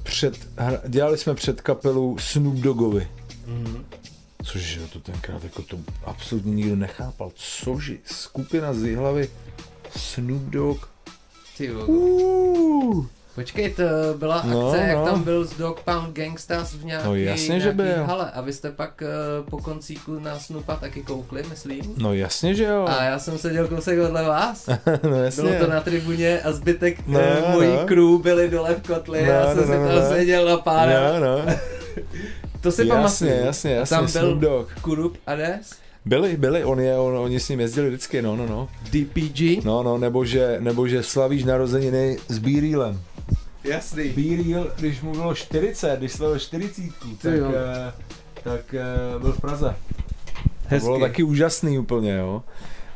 před, 0.03 0.47
hra, 0.57 0.81
dělali 0.87 1.17
jsme 1.17 1.35
před 1.35 1.61
kapelu 1.61 2.17
Snoop 2.19 2.55
Doggovi, 2.55 3.07
Mhm. 3.45 3.85
což 4.43 4.79
to 4.93 4.99
tenkrát 4.99 5.43
jako 5.43 5.61
to 5.61 5.77
absolutně 6.05 6.51
nikdo 6.53 6.75
nechápal. 6.75 7.31
Cože, 7.35 7.93
skupina 8.05 8.73
z 8.73 8.95
hlavy 8.95 9.29
Snoop 9.97 10.41
Dogg. 10.41 10.85
Ty 11.57 11.69
Počkej, 13.39 13.69
to 13.69 13.83
byla 14.17 14.35
akce, 14.35 14.49
No, 14.49 14.75
jak 14.75 14.97
no. 14.97 15.05
tam 15.05 15.23
byl 15.23 15.45
z 15.45 15.53
Dog 15.57 15.79
Pound 15.83 16.15
Gangsters 16.15 16.73
v 16.73 16.85
nějaký, 16.85 17.07
No 17.07 17.15
jasně, 17.15 17.59
že 17.59 17.73
nějaký 17.73 17.77
byl. 17.95 18.05
hale 18.05 18.31
a 18.31 18.41
vy 18.41 18.53
jste 18.53 18.71
pak 18.71 19.01
uh, 19.41 19.49
po 19.49 19.57
koncíku 19.57 20.19
na 20.19 20.39
Snoopa 20.39 20.75
taky 20.75 21.01
koukli, 21.03 21.43
myslím? 21.49 21.93
no 21.97 22.13
jasně, 22.13 22.55
že 22.55 22.63
jo. 22.63 22.85
A 22.89 23.03
já 23.03 23.19
jsem 23.19 23.37
seděl 23.37 23.67
kousek 23.67 23.97
vedle 23.99 24.23
vás. 24.23 24.69
no 25.09 25.23
jasně. 25.23 25.43
Bylo 25.43 25.65
to 25.65 25.67
na 25.71 25.81
tribuně 25.81 26.41
a 26.41 26.51
zbytek 26.51 26.97
No, 27.07 27.19
no, 27.19 27.47
mojí 27.51 27.69
no. 27.69 27.85
crew 27.85 28.21
byli 28.21 28.49
dole 28.49 28.75
v 28.75 28.87
kotli 28.87 29.25
No, 29.25 29.31
a 29.31 29.35
já 29.35 29.45
jsem 29.47 29.57
no, 29.57 29.63
si 29.63 29.69
no, 29.79 29.87
tam 29.87 29.95
no. 29.95 30.09
seděl 30.09 30.45
na 30.45 30.57
pár. 30.57 30.89
No, 30.89 31.19
no. 31.19 31.45
To 32.61 32.71
si 32.71 32.81
jasně, 32.81 32.93
pamatuju. 32.93 33.45
jasně, 33.45 33.71
jasně, 33.71 33.97
Tam 33.97 34.07
Snoop 34.07 34.37
byl 34.37 34.49
Dogg. 34.49 34.81
Kurup 34.81 35.17
a 35.27 35.35
Des, 35.35 35.71
Byli, 36.05 36.37
byli, 36.37 36.63
on 36.63 36.79
je, 36.79 36.97
on, 36.97 37.17
oni 37.17 37.39
s 37.39 37.49
ním 37.49 37.59
jezdili 37.59 37.87
vždycky, 37.87 38.21
no, 38.21 38.35
no, 38.35 38.45
no. 38.47 38.69
DPG. 38.91 39.63
No, 39.65 39.83
no, 39.83 39.97
nebo 39.97 40.25
že, 40.25 40.55
nebo 40.59 40.87
že 40.87 41.03
slavíš 41.03 41.43
narozeniny 41.43 42.17
s 42.27 42.37
B-Reelem. 42.39 43.01
Jasný. 43.63 44.09
B-Reel, 44.09 44.71
když 44.79 45.01
mu 45.01 45.11
bylo 45.11 45.35
40, 45.35 45.99
když 45.99 46.11
slavil 46.11 46.39
40, 46.39 46.81
tak, 47.21 47.33
jo. 47.33 47.51
eh, 47.55 47.93
tak 48.43 48.73
eh, 48.73 49.19
byl 49.19 49.31
v 49.31 49.41
Praze. 49.41 49.75
To 50.69 50.75
Hezky. 50.75 50.85
bylo 50.85 50.99
taky 50.99 51.23
úžasný 51.23 51.79
úplně, 51.79 52.15
jo. 52.15 52.43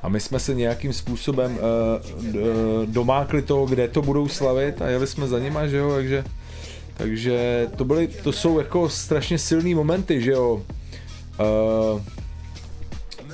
A 0.04 0.10
my 0.10 0.19
jsme 0.19 0.39
se 0.39 0.54
nějakým 0.54 0.93
způsobem 0.93 1.58
uh, 1.58 2.86
domákli 2.86 3.41
toho, 3.41 3.65
kde 3.65 3.88
to 3.88 4.02
budou 4.02 4.28
slavit 4.28 4.82
a 4.82 4.88
jeli 4.88 5.08
jsme 5.08 5.28
za 5.28 5.39
nima, 5.39 5.67
že 5.67 5.78
jo, 5.78 5.91
takže, 5.95 6.23
takže 6.93 7.67
to 7.76 7.86
byly, 7.86 8.08
to 8.08 8.32
jsou 8.32 8.60
jako 8.60 8.89
strašně 8.89 9.38
silný 9.38 9.76
momenty, 9.76 10.21
že 10.21 10.32
jo. 10.32 10.62
Uh, 11.39 12.02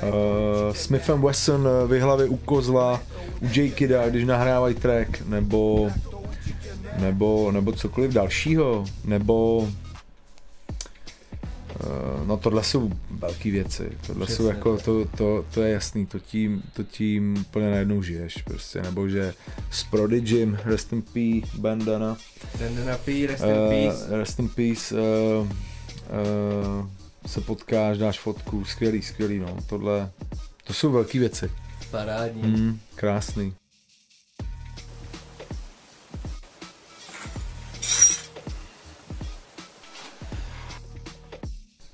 uh, 0.03 0.73
Smith 0.73 1.07
Wesson 1.07 1.67
v 1.85 1.99
hlavě 2.01 2.25
u 2.25 2.37
kozla, 2.37 3.01
u 3.41 3.45
J. 3.45 3.71
Kida, 3.71 4.09
když 4.09 4.25
nahrávají 4.25 4.75
track, 4.75 5.21
nebo 5.27 5.89
nebo, 6.99 7.51
nebo 7.51 7.71
cokoliv 7.71 8.11
dalšího, 8.13 8.85
nebo 9.05 9.67
Uh, 11.85 12.27
no 12.27 12.37
tohle 12.37 12.63
jsou 12.63 12.91
velké 13.11 13.51
věci, 13.51 13.91
tohle 14.07 14.25
Přesně 14.25 14.43
jsou 14.43 14.49
jako, 14.49 14.77
to, 14.77 15.05
to, 15.05 15.45
to 15.53 15.61
je 15.61 15.73
jasný, 15.73 16.05
to 16.05 16.19
tím, 16.19 16.63
to 16.73 16.83
tím 16.83 17.37
úplně 17.39 17.69
najednou 17.71 18.03
žiješ 18.03 18.37
prostě, 18.37 18.81
nebo 18.81 19.09
že 19.09 19.33
s 19.71 19.83
Prodigym, 19.83 20.59
Rest 20.65 20.93
in 20.93 21.01
Peace, 21.01 21.57
bandana, 21.57 22.17
Brandon 22.57 22.97
P, 23.05 23.27
rest 23.27 23.43
in 23.43 23.49
uh, 23.49 23.69
peace. 23.69 24.17
Rest 24.17 24.39
in 24.39 24.49
Peace, 24.49 24.95
uh, 24.95 25.47
uh, 25.47 26.87
se 27.25 27.41
potkáš, 27.41 27.97
dáš 27.97 28.19
fotku, 28.19 28.65
skvělý, 28.65 29.01
skvělý, 29.01 29.39
no, 29.39 29.57
tohle, 29.67 30.11
to 30.63 30.73
jsou 30.73 30.91
velké 30.91 31.19
věci, 31.19 31.51
Parádní. 31.91 32.41
mm, 32.41 32.79
krásný. 32.95 33.53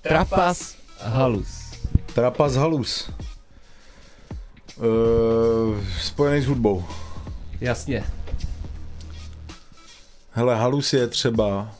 Trapas 0.07 0.77
halus. 0.99 1.47
Trapas 2.13 2.55
Halus. 2.55 3.09
Uh, 4.77 5.79
spojený 6.01 6.41
s 6.41 6.47
hudbou. 6.47 6.85
Jasně. 7.61 8.03
Hele, 10.31 10.55
halus 10.55 10.93
je 10.93 11.07
třeba, 11.07 11.75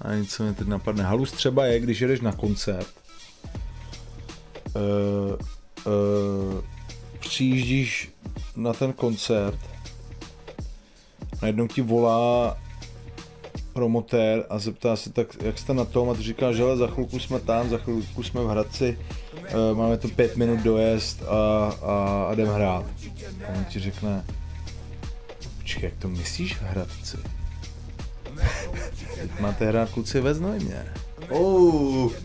a 0.00 0.14
něco 0.14 0.42
mi 0.42 0.54
teď 0.54 0.66
napadne, 0.66 1.04
halus 1.04 1.32
třeba 1.32 1.66
je, 1.66 1.80
když 1.80 2.00
jedeš 2.00 2.20
na 2.20 2.32
koncert, 2.32 2.94
uh, 4.74 5.38
uh, 5.86 6.60
přijíždíš 7.18 8.12
na 8.56 8.72
ten 8.72 8.92
koncert, 8.92 9.58
najednou 11.42 11.68
ti 11.68 11.82
volá 11.82 12.58
promotér 13.74 14.44
a 14.50 14.58
zeptá 14.58 14.96
se, 14.96 15.12
tak 15.12 15.26
jak 15.42 15.58
jste 15.58 15.74
na 15.74 15.84
tom 15.84 16.10
a 16.10 16.14
ty 16.14 16.22
říkáš, 16.22 16.54
že 16.56 16.76
za 16.76 16.86
chvilku 16.86 17.18
jsme 17.18 17.40
tam, 17.40 17.68
za 17.68 17.78
chvilku 17.78 18.22
jsme 18.22 18.40
v 18.40 18.46
Hradci, 18.48 18.98
uh, 19.72 19.78
máme 19.78 19.96
to 19.98 20.08
pět 20.08 20.36
minut 20.36 20.60
dojezd 20.60 21.22
a, 21.22 21.66
a, 21.82 22.26
a 22.28 22.32
jdem 22.32 22.48
hrát. 22.48 22.84
A 23.48 23.58
on 23.58 23.64
ti 23.64 23.78
řekne, 23.80 24.24
počkej, 25.58 25.84
jak 25.84 26.02
to 26.02 26.08
myslíš 26.08 26.54
v 26.56 26.62
Hradci? 26.62 27.16
Teď 29.20 29.40
máte 29.40 29.66
hrát 29.66 29.90
kluci 29.90 30.20
ve 30.20 30.34
Znojmě. 30.34 30.86
Oh, 31.28 32.12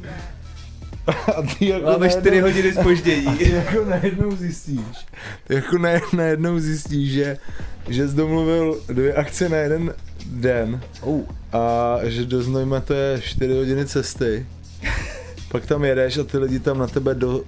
A 1.09 1.41
ty 1.41 1.67
jako 1.67 1.85
máme 1.85 1.97
najednou- 1.99 2.21
4 2.21 2.39
hodiny 2.39 2.73
spoždění. 2.73 3.37
ty 3.37 3.51
jako 3.51 3.85
najednou 3.85 4.35
zjistíš, 4.35 4.79
ty 5.47 5.53
jako 5.53 5.77
na, 5.77 5.89
najednou 6.13 6.59
zjistíš, 6.59 7.11
že, 7.11 7.37
že 7.89 8.07
jsi 8.07 8.15
domluvil 8.15 8.81
dvě 8.87 9.13
akce 9.13 9.49
na 9.49 9.57
jeden 9.57 9.93
den 10.29 10.81
Oh. 11.01 11.21
a 11.53 11.95
že 12.03 12.25
do 12.25 12.43
Znojma 12.43 12.79
to 12.79 12.93
je 12.93 13.21
4 13.21 13.53
hodiny 13.53 13.85
cesty. 13.85 14.45
Pak 15.51 15.65
tam 15.65 15.83
jedeš 15.85 16.17
a 16.17 16.23
ty 16.23 16.37
lidi 16.37 16.59
tam 16.59 16.77
na 16.77 16.87
tebe 16.87 17.15
do 17.15 17.41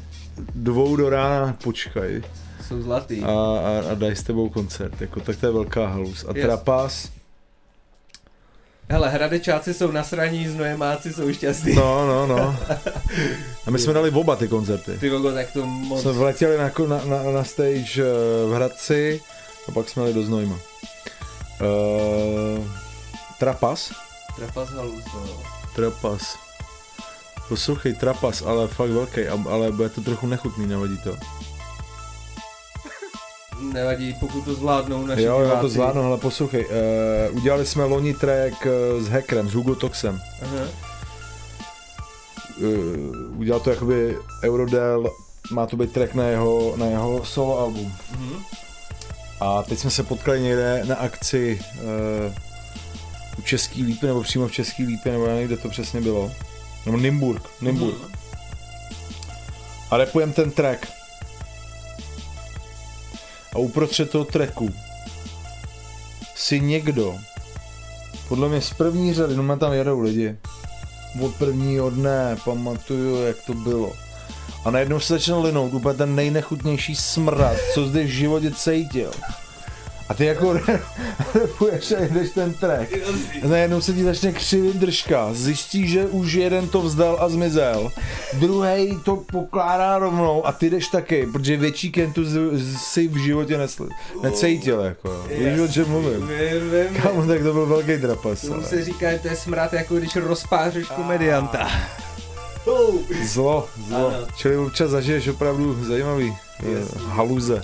dvou 0.55 0.95
do 0.95 1.09
rána 1.09 1.57
počkají 1.63 2.23
Jsou 2.67 2.81
zlatý. 2.81 3.21
a, 3.23 3.29
a, 3.31 3.91
a 3.91 3.95
dají 3.95 4.15
s 4.15 4.23
tebou 4.23 4.49
koncert. 4.49 5.01
Jako, 5.01 5.19
tak 5.19 5.35
to 5.37 5.45
je 5.45 5.51
velká 5.51 5.87
halus. 5.87 6.25
A 6.27 6.37
Yes. 6.37 6.45
Trapas, 6.45 7.09
Hele, 8.89 9.09
hradečáci 9.09 9.73
jsou 9.73 9.91
nasraní, 9.91 10.47
znojemáci 10.47 11.13
jsou 11.13 11.33
šťastní. 11.33 11.75
no, 11.75 12.07
no, 12.07 12.27
no. 12.27 12.55
A 13.67 13.71
my 13.71 13.79
jsme 13.79 13.93
dali 13.93 14.09
oba 14.11 14.35
ty 14.35 14.47
koncerty. 14.47 14.97
Ty 14.99 15.09
vogo, 15.09 15.31
tak 15.31 15.51
to 15.51 15.65
moc... 15.65 16.01
Jsme 16.01 16.11
vletěli 16.11 16.57
na, 16.57 16.71
na, 17.05 17.31
na 17.31 17.43
stage 17.43 18.01
eh, 18.01 18.47
v 18.49 18.53
Hradci 18.55 19.21
a 19.67 19.71
pak 19.71 19.89
jsme 19.89 20.03
jeli 20.03 20.13
do 20.13 20.23
Znojma. 20.23 20.55
Uh, 21.61 22.65
trapas? 23.39 23.91
Trapas 24.35 24.69
halus, 24.69 25.03
no. 25.13 25.37
Trapas. 25.75 26.35
Poslouchej, 27.49 27.93
trapas, 27.93 28.41
ale 28.41 28.67
fakt 28.67 28.89
velký, 28.89 29.27
ale 29.27 29.71
bude 29.71 29.89
to 29.89 30.01
trochu 30.01 30.27
nechutný, 30.27 30.67
nevadí 30.67 30.97
to. 30.97 31.15
Nevadí, 33.73 34.15
pokud 34.19 34.45
to 34.45 34.53
zvládnou 34.53 35.05
naši 35.05 35.21
jo, 35.21 35.39
jo, 35.39 35.45
diváci. 35.45 35.61
to 35.61 35.69
zvládnu, 35.69 36.01
ale 36.01 36.17
poslouchej, 36.17 36.65
uh, 36.65 37.37
udělali 37.37 37.65
jsme 37.65 37.83
loni 37.83 38.13
track 38.13 38.65
uh, 38.65 39.03
s 39.03 39.07
Hackerem, 39.07 39.49
s 39.49 39.53
Hugo 39.53 39.75
Toxem. 39.75 40.21
Aha. 40.41 40.65
Uh, 42.57 43.39
udělal 43.39 43.59
to 43.59 43.69
jakoby 43.69 44.17
Eurodel, 44.43 45.11
má 45.51 45.65
to 45.65 45.77
být 45.77 45.93
track 45.93 46.13
na 46.13 46.23
jeho, 46.23 46.73
na 46.75 46.85
jeho 46.85 47.25
solo 47.25 47.59
album. 47.59 47.93
Mhm. 48.11 48.43
A 49.41 49.63
teď 49.63 49.79
jsme 49.79 49.91
se 49.91 50.03
potkali 50.03 50.41
někde 50.41 50.83
na 50.85 50.95
akci 50.95 51.59
uh, 51.73 52.33
u 53.39 53.41
Český 53.41 53.83
lípy, 53.83 54.05
nebo 54.07 54.23
přímo 54.23 54.47
v 54.47 54.51
Český 54.51 54.85
lípy, 54.85 55.11
nebo 55.11 55.25
já 55.25 55.33
nevím, 55.33 55.47
kde 55.47 55.57
to 55.57 55.69
přesně 55.69 56.01
bylo. 56.01 56.31
Nebo 56.85 56.97
Nymburk, 56.97 57.49
Nymburk. 57.61 57.97
Mhm. 57.97 58.11
A 59.91 59.97
repujem 59.97 60.33
ten 60.33 60.51
track. 60.51 60.87
A 63.55 63.57
uprostřed 63.57 64.09
toho 64.09 64.25
tracku 64.25 64.73
si 66.35 66.59
někdo, 66.59 67.19
podle 68.27 68.49
mě 68.49 68.61
z 68.61 68.73
první 68.73 69.13
řady, 69.13 69.35
no 69.35 69.57
tam 69.57 69.73
jedou 69.73 69.99
lidi, 69.99 70.37
od 71.21 71.35
prvního 71.35 71.89
dne, 71.89 72.37
pamatuju, 72.45 73.25
jak 73.25 73.37
to 73.45 73.53
bylo. 73.53 73.93
A 74.65 74.71
najednou 74.71 74.99
se 74.99 75.13
začal 75.13 75.41
linout 75.41 75.73
úplně 75.73 75.97
ten 75.97 76.15
nejnechutnější 76.15 76.95
smrad, 76.95 77.57
co 77.73 77.87
zde 77.87 78.03
v 78.03 78.07
životě 78.07 78.51
cítil. 78.51 79.11
A 80.09 80.13
ty 80.13 80.25
jako 80.25 80.53
repuješ 81.35 81.91
a 81.91 81.99
jedeš 81.99 82.29
ten 82.29 82.53
track. 82.53 82.89
A 83.43 83.47
najednou 83.47 83.81
se 83.81 83.93
ti 83.93 84.03
začne 84.03 84.31
křivit 84.31 84.75
držka, 84.75 85.29
zjistí, 85.33 85.87
že 85.87 86.05
už 86.05 86.33
jeden 86.33 86.67
to 86.67 86.81
vzdal 86.81 87.17
a 87.19 87.29
zmizel, 87.29 87.91
druhý 88.33 88.99
to 89.05 89.15
pokládá 89.31 89.97
rovnou 89.99 90.45
a 90.47 90.51
ty 90.51 90.69
jdeš 90.69 90.87
taky, 90.87 91.27
protože 91.33 91.57
větší 91.57 91.91
kentu 91.91 92.21
si 92.77 93.07
v 93.07 93.17
životě 93.17 93.57
nesl, 93.57 93.89
necítil, 94.23 94.79
jako. 94.81 95.25
Víš, 95.37 95.59
o 95.59 95.67
čem 95.67 95.89
mluvím? 95.89 96.27
Vím, 96.27 96.71
vím. 96.71 97.01
Kámo, 97.01 97.25
tak 97.27 97.43
to 97.43 97.53
byl 97.53 97.65
velký 97.65 97.97
trapas, 98.01 98.41
Tomu 98.41 98.53
ale. 98.53 98.63
se 98.63 98.85
říká, 98.85 99.11
že 99.11 99.19
to 99.19 99.27
je 99.27 99.35
smrad, 99.35 99.73
jako 99.73 99.95
když 99.95 100.15
rozpářeš 100.15 100.87
komedianta. 100.87 101.67
Zlo, 102.65 103.67
zlo. 103.87 104.07
Ano. 104.07 104.27
Čili 104.35 104.57
občas 104.57 104.89
zažiješ 104.89 105.27
opravdu 105.27 105.85
zajímavý 105.85 106.37
eh, 106.59 106.71
Jasně. 106.79 107.01
haluze. 107.01 107.63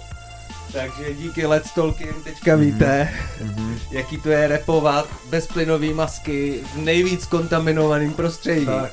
Takže 0.74 1.14
díky 1.14 1.46
Let's 1.46 1.72
Talking 1.74 2.24
teďka 2.24 2.56
víte, 2.56 3.10
Mhm. 3.42 3.80
jaký 3.92 4.18
to 4.18 4.30
je 4.30 4.48
repovat 4.48 5.08
bez 5.30 5.48
plynový 5.48 5.94
masky 5.94 6.60
v 6.74 6.78
nejvíc 6.78 7.26
kontaminovaném 7.26 8.14
prostředí. 8.14 8.66
tak. 8.66 8.92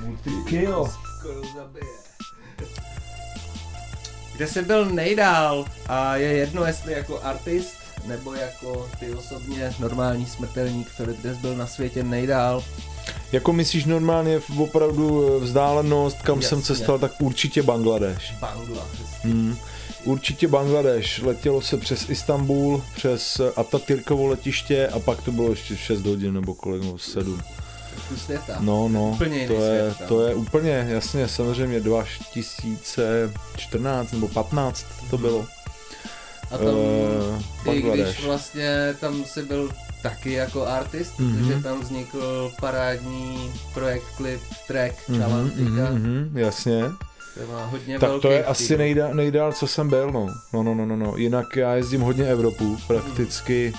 Multikill. 0.00 0.88
Skoro 1.18 1.40
zabije. 1.56 1.92
Kde 4.36 4.46
jsi 4.46 4.62
byl 4.62 4.84
nejdál 4.90 5.64
a 5.88 6.16
je 6.16 6.28
jedno 6.32 6.64
jestli 6.64 6.92
jako 6.92 7.20
artist 7.22 7.74
nebo 8.06 8.34
jako 8.34 8.88
ty 9.00 9.14
osobně 9.14 9.74
normální 9.78 10.26
smrtelník 10.26 10.88
Filip, 10.88 11.20
kde 11.20 11.34
jsi 11.34 11.40
byl 11.40 11.56
na 11.56 11.66
světě 11.66 12.02
nejdál. 12.02 12.64
Jako 13.32 13.52
myslíš 13.52 13.84
normálně 13.84 14.40
v 14.40 14.60
opravdu 14.60 15.36
eh, 15.36 15.40
vzdálenost, 15.44 16.22
kam 16.22 16.42
jsem 16.42 16.58
Jasně. 16.58 16.74
cestoval, 16.76 16.98
tak 16.98 17.12
určitě 17.20 17.62
Bangladeš. 17.62 18.34
Bangla. 18.40 18.86
přesně. 18.92 19.30
Hmm. 19.32 19.56
Určitě 20.04 20.48
Bangladeš. 20.48 21.20
Letělo 21.22 21.60
se 21.60 21.76
přes 21.76 22.10
Istanbul, 22.10 22.82
přes 22.96 23.40
eh, 23.40 23.52
Atatürkovo 23.56 24.26
letiště 24.26 24.88
a 24.88 25.00
pak 25.00 25.22
to 25.22 25.32
bylo 25.32 25.50
ještě 25.50 25.76
6 25.76 26.06
hodin 26.06 26.34
nebo 26.34 26.54
kolik, 26.54 26.82
nebo 26.82 26.98
7. 26.98 27.40
Kus 28.08 28.22
světa. 28.24 28.56
No, 28.60 28.88
no, 28.88 29.10
Úplně 29.10 29.46
to 29.46 29.52
je, 29.52 29.58
svět 29.80 29.96
tam. 29.98 30.08
to 30.08 30.26
je 30.26 30.34
úplně, 30.34 30.86
jasně, 30.90 31.28
samozřejmě 31.28 31.80
2014 31.80 34.12
nebo 34.12 34.28
15 34.28 34.86
to 35.10 35.18
bylo. 35.18 35.46
A 36.50 36.58
tam, 36.58 36.66
Eh, 36.68 37.42
i 37.72 37.80
když 37.80 37.84
Bangladeš. 37.84 38.24
vlastně 38.24 38.94
tam 39.00 39.24
si 39.24 39.42
byl 39.42 39.70
taky 40.02 40.32
jako 40.32 40.66
artist, 40.66 41.18
Mhm. 41.18 41.38
protože 41.38 41.62
tam 41.62 41.80
vznikl 41.80 42.52
parádní 42.60 43.52
projekt, 43.74 44.04
klip, 44.16 44.40
track 44.68 44.94
Mhm, 45.08 45.50
mhm, 45.56 45.80
mhm, 45.92 46.38
jasně. 46.38 46.82
to 47.46 47.52
má 47.52 47.64
hodně 47.66 47.98
Tak 47.98 48.08
velký 48.08 48.22
to 48.22 48.30
je 48.30 48.38
vtip. 48.38 48.50
asi 48.50 48.76
nejdál, 48.76 49.14
nejdál, 49.14 49.52
co 49.52 49.66
jsem 49.66 49.88
byl, 49.88 50.10
no. 50.10 50.26
No, 50.52 50.62
no, 50.62 50.74
no, 50.74 50.86
no, 50.86 50.96
no. 50.96 51.16
Jinak 51.16 51.56
já 51.56 51.74
jezdím 51.74 52.00
hodně 52.00 52.24
Evropu, 52.24 52.76
prakticky. 52.86 53.72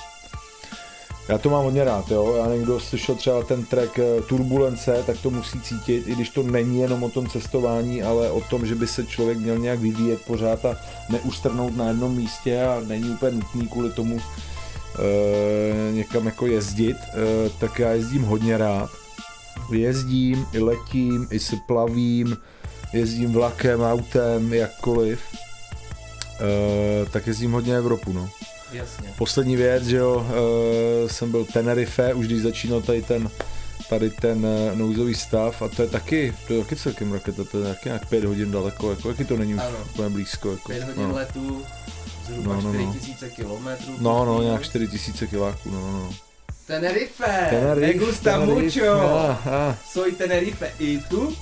Já 1.29 1.37
to 1.37 1.49
mám 1.49 1.63
hodně 1.63 1.83
rád, 1.83 2.11
jo. 2.11 2.35
Já 2.37 2.55
někdo 2.55 2.79
slyšel 2.79 3.15
třeba 3.15 3.43
ten 3.43 3.65
track 3.65 3.99
eh, 3.99 4.21
Turbulence, 4.21 5.03
tak 5.05 5.17
to 5.21 5.29
musí 5.29 5.61
cítit, 5.61 6.07
i 6.07 6.15
když 6.15 6.29
to 6.29 6.43
není 6.43 6.79
jenom 6.79 7.03
o 7.03 7.09
tom 7.09 7.27
cestování, 7.29 8.03
ale 8.03 8.31
o 8.31 8.41
tom, 8.41 8.65
že 8.65 8.75
by 8.75 8.87
se 8.87 9.05
člověk 9.05 9.37
měl 9.37 9.57
nějak 9.57 9.79
vyvíjet 9.79 10.21
pořád 10.21 10.65
a 10.65 10.77
neustrnout 11.09 11.77
na 11.77 11.87
jednom 11.87 12.15
místě 12.15 12.63
a 12.63 12.81
není 12.87 13.09
úplně 13.09 13.31
nutný 13.31 13.67
kvůli 13.67 13.91
tomu 13.91 14.19
někam 15.91 16.25
jako 16.25 16.47
jezdit, 16.47 16.97
e, 16.97 17.49
tak 17.59 17.79
já 17.79 17.91
jezdím 17.91 18.21
hodně 18.21 18.57
rád. 18.57 18.89
Jezdím, 19.71 20.45
i 20.53 20.59
letím, 20.59 21.27
i 21.31 21.39
se 21.39 21.55
plavím, 21.67 22.37
jezdím 22.93 23.33
vlakem, 23.33 23.81
autem, 23.81 24.53
jakkoliv. 24.53 25.19
E, 26.39 27.05
tak 27.09 27.27
jezdím 27.27 27.51
hodně 27.51 27.77
Evropu, 27.77 28.13
no. 28.13 28.29
Jasně. 28.71 29.09
Poslední 29.17 29.55
věc, 29.55 29.83
že 29.83 29.97
jo, 29.97 30.25
jsem 31.07 31.31
byl 31.31 31.45
Tenerife, 31.45 32.13
už 32.13 32.25
když 32.27 32.41
začínal 32.41 32.81
tady 32.81 33.01
ten 33.01 33.29
tady 33.89 34.09
ten 34.09 34.47
nouzový 34.73 35.15
stav 35.15 35.61
a 35.61 35.67
to 35.67 35.81
je 35.81 35.87
taky, 35.87 36.33
to 36.47 36.53
je 36.53 36.63
taky 36.63 36.75
celkem 36.75 37.13
raketa, 37.13 37.43
to 37.43 37.59
je 37.59 37.73
taky 37.73 37.89
nějak 37.89 38.09
5 38.09 38.25
hodin 38.25 38.51
daleko, 38.51 38.89
jako 38.89 39.09
jaký 39.09 39.25
to 39.25 39.37
není 39.37 39.55
už 39.55 39.61
úplně 39.91 40.09
blízko, 40.09 40.51
jako, 40.51 40.67
5 40.67 40.83
hodin 40.83 41.07
no. 41.07 41.15
letů, 41.15 41.63
zhruba 42.25 42.55
No, 42.55 42.61
no, 42.61 42.73
no. 42.73 42.93
4000 42.93 43.29
kilometrů. 43.29 43.93
no, 43.99 44.25
no, 44.25 44.41
nějak 44.41 44.59
minus. 44.59 44.69
4000 44.69 45.27
kiláků, 45.27 45.71
no, 45.71 45.81
no, 45.81 45.91
no. 45.91 46.09
Tenerife, 46.67 47.47
Tenerife, 47.49 47.87
me 47.87 47.93
gusta 48.05 48.39
Tenerife, 48.39 48.79
mucho, 48.79 49.37
soy 49.91 50.11
Tenerife, 50.11 50.71
i 50.79 50.97
tu? 51.09 51.35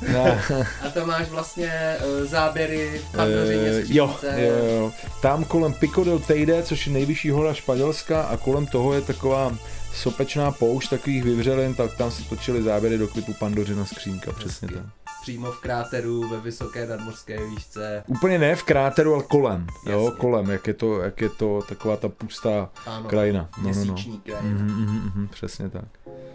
A 0.86 0.90
tam 0.90 1.08
máš 1.08 1.30
vlastně 1.30 1.98
uh, 2.22 2.28
záběry 2.28 3.02
v 3.14 3.20
Eh, 3.20 3.84
jo, 3.88 4.16
jo, 4.38 4.66
jo. 4.78 4.92
Tam 5.22 5.44
kolem 5.46 5.74
Pico 5.74 6.04
del 6.04 6.20
Teide, 6.20 6.64
což 6.64 6.88
je 6.88 6.94
nejvyšší 6.94 7.30
hora 7.30 7.54
Španělska 7.54 8.22
a 8.22 8.38
kolem 8.38 8.68
toho 8.68 8.94
je 8.94 9.02
taková 9.02 9.58
sopečná 9.94 10.52
poušť 10.52 10.90
takových 10.90 11.24
vyvřelin, 11.24 11.76
tak 11.76 11.98
tam 11.98 12.12
se 12.12 12.24
točili 12.24 12.64
záběry 12.64 12.98
do 12.98 13.08
klipu 13.08 13.34
Pandořina 13.34 13.86
skřínka, 13.86 14.32
přesně 14.32 14.68
tak. 14.68 14.84
Přímo 15.22 15.52
v 15.52 15.60
kráteru 15.62 16.30
ve 16.30 16.40
vysoké 16.40 16.88
nadmořské 16.88 17.46
výšce. 17.46 18.04
Úplně 18.08 18.40
ne 18.40 18.56
v 18.56 18.64
kráteru, 18.64 19.14
ale 19.14 19.24
kolem, 19.24 19.68
jo, 19.86 20.04
Jasně. 20.06 20.18
kolem, 20.20 20.50
jak 20.50 20.68
je 20.68 20.74
to, 20.74 21.02
jak 21.02 21.22
je 21.22 21.30
to 21.30 21.62
taková 21.70 21.98
ta 21.98 22.10
pustá 22.10 22.70
Ano, 22.86 23.10
krajina. 23.10 23.40
No, 23.42 23.48
no, 23.58 23.58
no. 23.58 23.64
měsíční 23.86 24.20
krajina. 24.20 24.50
Mhm, 24.50 24.68
mhm, 24.86 25.12
mhm, 25.16 25.28
přesně 25.28 25.70
tak. 25.70 25.86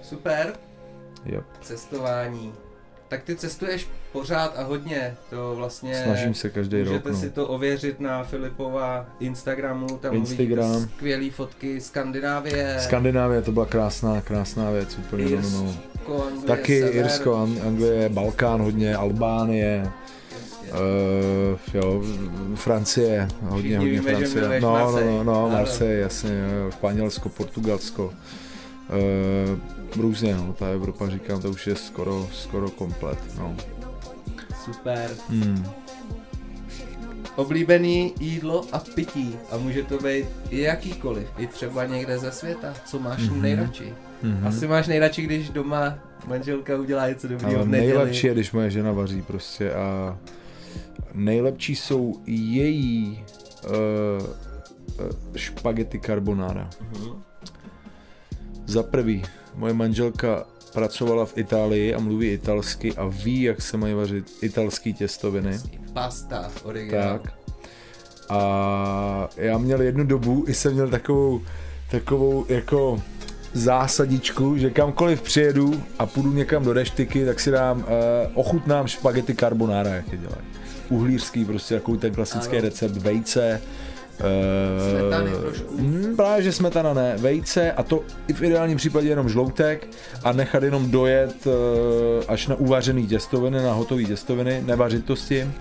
Super, 0.03 0.53
Yep. 1.25 1.45
cestování. 1.61 2.53
Tak 3.09 3.23
ty 3.23 3.37
cestuješ 3.37 3.89
pořád 4.13 4.59
a 4.59 4.63
hodně, 4.65 5.17
to 5.31 5.55
vlastně... 5.57 6.03
Snažím 6.05 6.35
se 6.35 6.51
každý 6.51 6.79
rok. 6.79 6.89
Můžete 6.89 7.11
No. 7.11 7.17
si 7.19 7.31
to 7.31 7.47
ověřit 7.49 8.01
na 8.01 8.25
Filipova 8.25 9.07
Instagramu, 9.21 9.87
tam 9.99 10.15
Instagram. 10.15 10.71
uvidíte 10.71 10.95
skvělý 10.97 11.31
fotky 11.31 11.81
Skandinávie, 11.81 12.77
Skandinávie 12.81 13.43
to 13.43 13.53
byla 13.53 13.67
krásná, 13.67 14.21
krásná 14.21 14.71
věc, 14.71 14.99
úplně 14.99 15.25
no, 15.37 15.51
no, 15.51 15.63
no. 15.63 15.75
Irsko, 16.09 16.25
Anglie, 16.27 16.47
Taky 16.47 16.81
sever. 16.81 16.95
Irsko, 16.97 17.31
Ang- 17.35 17.67
Anglie, 17.67 18.09
Balkán 18.09 18.63
hodně, 18.63 18.97
Albánie, 18.97 19.91
Uh, 20.67 21.59
jo, 21.75 22.03
Francie, 22.55 23.29
hodně, 23.43 23.59
Všichni 23.59 23.77
hodně 23.77 23.91
víme, 24.01 24.11
že 24.11 24.17
Francie. 24.17 24.41
miluješ 24.41 24.63
No, 24.63 24.69
no, 24.69 24.75
Marseille. 24.85 25.25
no, 25.25 25.25
no. 25.25 25.49
Marseille, 25.51 26.01
jasně, 26.01 26.31
Španělsko, 26.73 27.29
Portugalsko. 27.29 28.05
Uh, 28.05 30.03
různě, 30.03 30.35
no, 30.37 30.53
ta 30.59 30.69
Evropa, 30.69 31.09
říkám, 31.09 31.43
to 31.43 31.51
už 31.51 31.67
je 31.67 31.77
skoro, 31.77 32.29
skoro 32.33 32.71
komplet, 32.71 33.19
no. 33.39 33.57
Super. 34.65 35.11
Hmm. 35.29 35.67
Oblíbený 37.37 38.15
jídlo 38.21 38.65
a 38.73 38.79
pití. 38.79 39.37
A 39.51 39.57
může 39.57 39.83
to 39.83 39.99
být 39.99 40.27
jakýkoliv. 40.51 41.27
I 41.39 41.47
třeba 41.47 41.85
někde 41.85 42.19
ze 42.19 42.33
světa. 42.33 42.75
Co 42.87 42.99
máš 42.99 43.19
Mhm. 43.23 43.31
mm-hmm. 43.37 43.41
nejradši? 43.41 43.95
Mhm. 44.23 44.47
Asi 44.47 44.67
máš 44.69 44.87
nejradči, 44.87 45.23
když 45.23 45.51
doma 45.51 45.99
manželka 46.27 46.77
udělá 46.77 47.09
něco 47.09 47.29
dobrýho 47.29 47.55
Ale 47.57 47.65
v 47.65 47.69
neděli. 47.69 47.93
nejlepší 47.95 48.27
je, 48.27 48.33
když 48.35 48.53
moje 48.53 48.71
žena 48.71 48.93
vaří 48.93 49.23
prostě 49.23 49.73
a 49.73 50.19
nejlepší 51.15 51.77
jsou 51.77 52.21
její 52.27 53.25
uh, 53.65 54.27
špagety 55.37 56.01
carbonara. 56.01 56.71
Mhm. 56.93 57.23
Za 58.67 58.83
prvý, 58.83 59.23
moje 59.55 59.75
manželka 59.75 60.45
pracovala 60.73 61.25
v 61.27 61.39
Itálii 61.39 61.95
a 61.95 61.99
mluví 61.99 62.29
italsky 62.29 62.95
a 62.97 63.07
ví, 63.07 63.43
jak 63.43 63.63
se 63.63 63.77
mají 63.77 63.95
vařit 63.95 64.33
italský 64.43 64.95
těstoviny. 64.95 65.59
Pasta, 65.93 66.51
originál. 66.65 67.19
Tak. 67.19 67.33
A 68.29 69.29
já 69.37 69.59
měl 69.59 69.83
jednu 69.83 70.05
dobu, 70.05 70.45
i 70.49 70.55
jsem 70.55 70.73
měl 70.73 70.89
takovou, 70.91 71.41
takovou 71.91 72.47
jako 72.49 73.03
zásadičku, 73.57 74.57
že 74.59 74.71
kamkoliv 74.71 75.23
přijedu 75.23 75.83
a 75.99 76.07
půjdu 76.07 76.33
někam 76.33 76.65
do 76.65 76.73
reštiky, 76.73 77.25
tak 77.27 77.41
si 77.41 77.51
dám, 77.51 77.79
uh, 77.79 77.85
ochutnám 78.35 78.87
špagety 78.87 79.35
carbonara, 79.35 79.91
jak 79.91 80.13
je 80.13 80.19
dělají. 80.19 80.43
Uhlířský, 80.89 81.45
prostě 81.45 81.75
takový 81.75 81.99
ten 81.99 82.15
klasický 82.15 82.57
Ano. 82.57 82.65
recept, 82.65 82.97
vejce, 82.97 83.61
eh, 84.21 84.91
Smetany 85.01 85.31
trošku. 85.31 85.79
Mm, 85.79 86.17
právě, 86.17 86.43
že 86.43 86.53
smetana 86.53 86.95
ne, 86.95 87.15
vejce 87.19 87.73
a 87.73 87.83
to 87.83 88.03
i 88.29 88.33
v 88.33 88.43
ideálním 88.43 88.77
případě 88.77 89.09
jenom 89.09 89.29
žloutek 89.29 89.89
a 90.25 90.33
nechat 90.33 90.63
jenom 90.63 90.91
dojet 90.91 91.47
eh, 91.47 91.51
až 92.29 92.47
na 92.47 92.55
uvařený 92.55 93.07
těstoviny, 93.07 93.63
na 93.63 93.73
hotový 93.73 94.07
těstoviny, 94.07 94.63
nevařit 94.67 95.05
to 95.05 95.17
s 95.17 95.29
tím. 95.29 95.55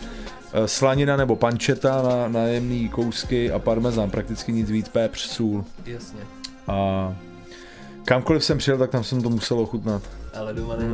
Eh, 0.54 0.68
Slanina 0.68 1.18
nebo 1.18 1.36
pančeta 1.36 2.02
na, 2.02 2.28
na 2.28 2.44
jemný 2.48 2.90
kousky 2.90 3.52
a 3.52 3.60
parmezán, 3.60 4.10
prakticky 4.10 4.52
nic 4.52 4.70
víc, 4.70 4.90
pepř, 4.90 5.20
sůl. 5.22 5.66
Jasně. 5.86 6.20
A 6.68 7.16
kamkoliv 8.06 8.44
jsem 8.46 8.58
přijel, 8.58 8.78
tak 8.78 8.90
tam 8.90 9.04
jsem 9.04 9.22
to 9.22 9.30
musel 9.30 9.60
ochutnat. 9.60 10.04
Ale 10.34 10.54
doma 10.54 10.76
není. 10.76 10.94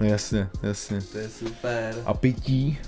No 0.00 0.06
jasně, 0.06 0.48
jasně. 0.62 1.00
To 1.12 1.18
je 1.18 1.28
super. 1.28 1.94
A 2.04 2.14
pití? 2.14 2.78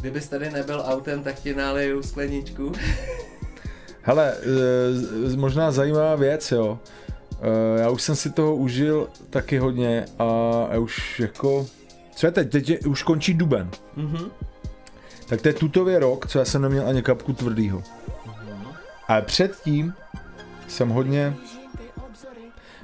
Kdybys 0.00 0.28
tady 0.28 0.50
nebyl 0.50 0.82
autem, 0.86 1.22
tak 1.22 1.40
ti 1.40 1.54
naleju 1.54 2.02
skleničku. 2.02 2.72
Hele, 4.02 4.34
eh, 5.32 5.36
možná 5.36 5.72
zajímavá 5.72 6.16
věc, 6.16 6.52
jo. 6.52 6.78
Eh, 7.76 7.80
Já 7.80 7.90
už 7.90 8.02
jsem 8.02 8.16
si 8.16 8.30
toho 8.30 8.56
užil 8.56 9.08
taky 9.30 9.58
hodně 9.58 10.04
a 10.18 10.24
já 10.72 10.78
už 10.78 11.20
jako... 11.20 11.66
Co 12.16 12.26
je 12.26 12.30
teď? 12.32 12.50
Teď 12.50 12.68
je, 12.68 12.78
už 12.78 13.02
končí 13.02 13.34
duben. 13.34 13.70
Mhm. 13.96 14.30
Tak 15.26 15.40
to 15.42 15.48
je 15.48 15.54
tutově 15.54 15.98
rok, 15.98 16.26
co 16.26 16.38
já 16.38 16.44
jsem 16.44 16.62
neměl 16.62 16.88
ani 16.88 17.02
kapku 17.02 17.32
tvrdýho. 17.32 17.82
Ale 19.08 19.22
předtím 19.22 19.94
jsem 20.68 20.88
hodně... 20.88 21.34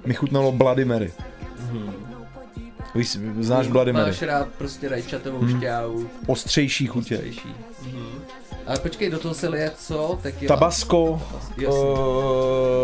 Mi 0.06 0.14
chutnalo 0.14 0.52
Bloody 0.52 0.84
Mary. 0.84 1.12
Víš, 2.94 3.18
znáš 3.40 3.66
Bloody 3.68 3.92
Mary? 3.92 4.06
Máš 4.10 4.22
rád 4.22 4.48
prostě 4.58 4.88
rajčatovou 4.88 5.38
Hmm. 5.38 5.58
šťávu. 5.58 6.08
Ostřejší 6.26 6.86
chutě. 6.86 7.14
Ostřejší. 7.16 7.54
Mhm. 7.82 8.06
Ale 8.66 8.78
počkej, 8.78 9.10
do 9.10 9.18
toho 9.18 9.34
se 9.34 9.48
lije 9.48 9.70
co? 9.78 10.18
Tequila. 10.22 10.48
Tabasco, 10.56 10.98
uh, 11.02 11.20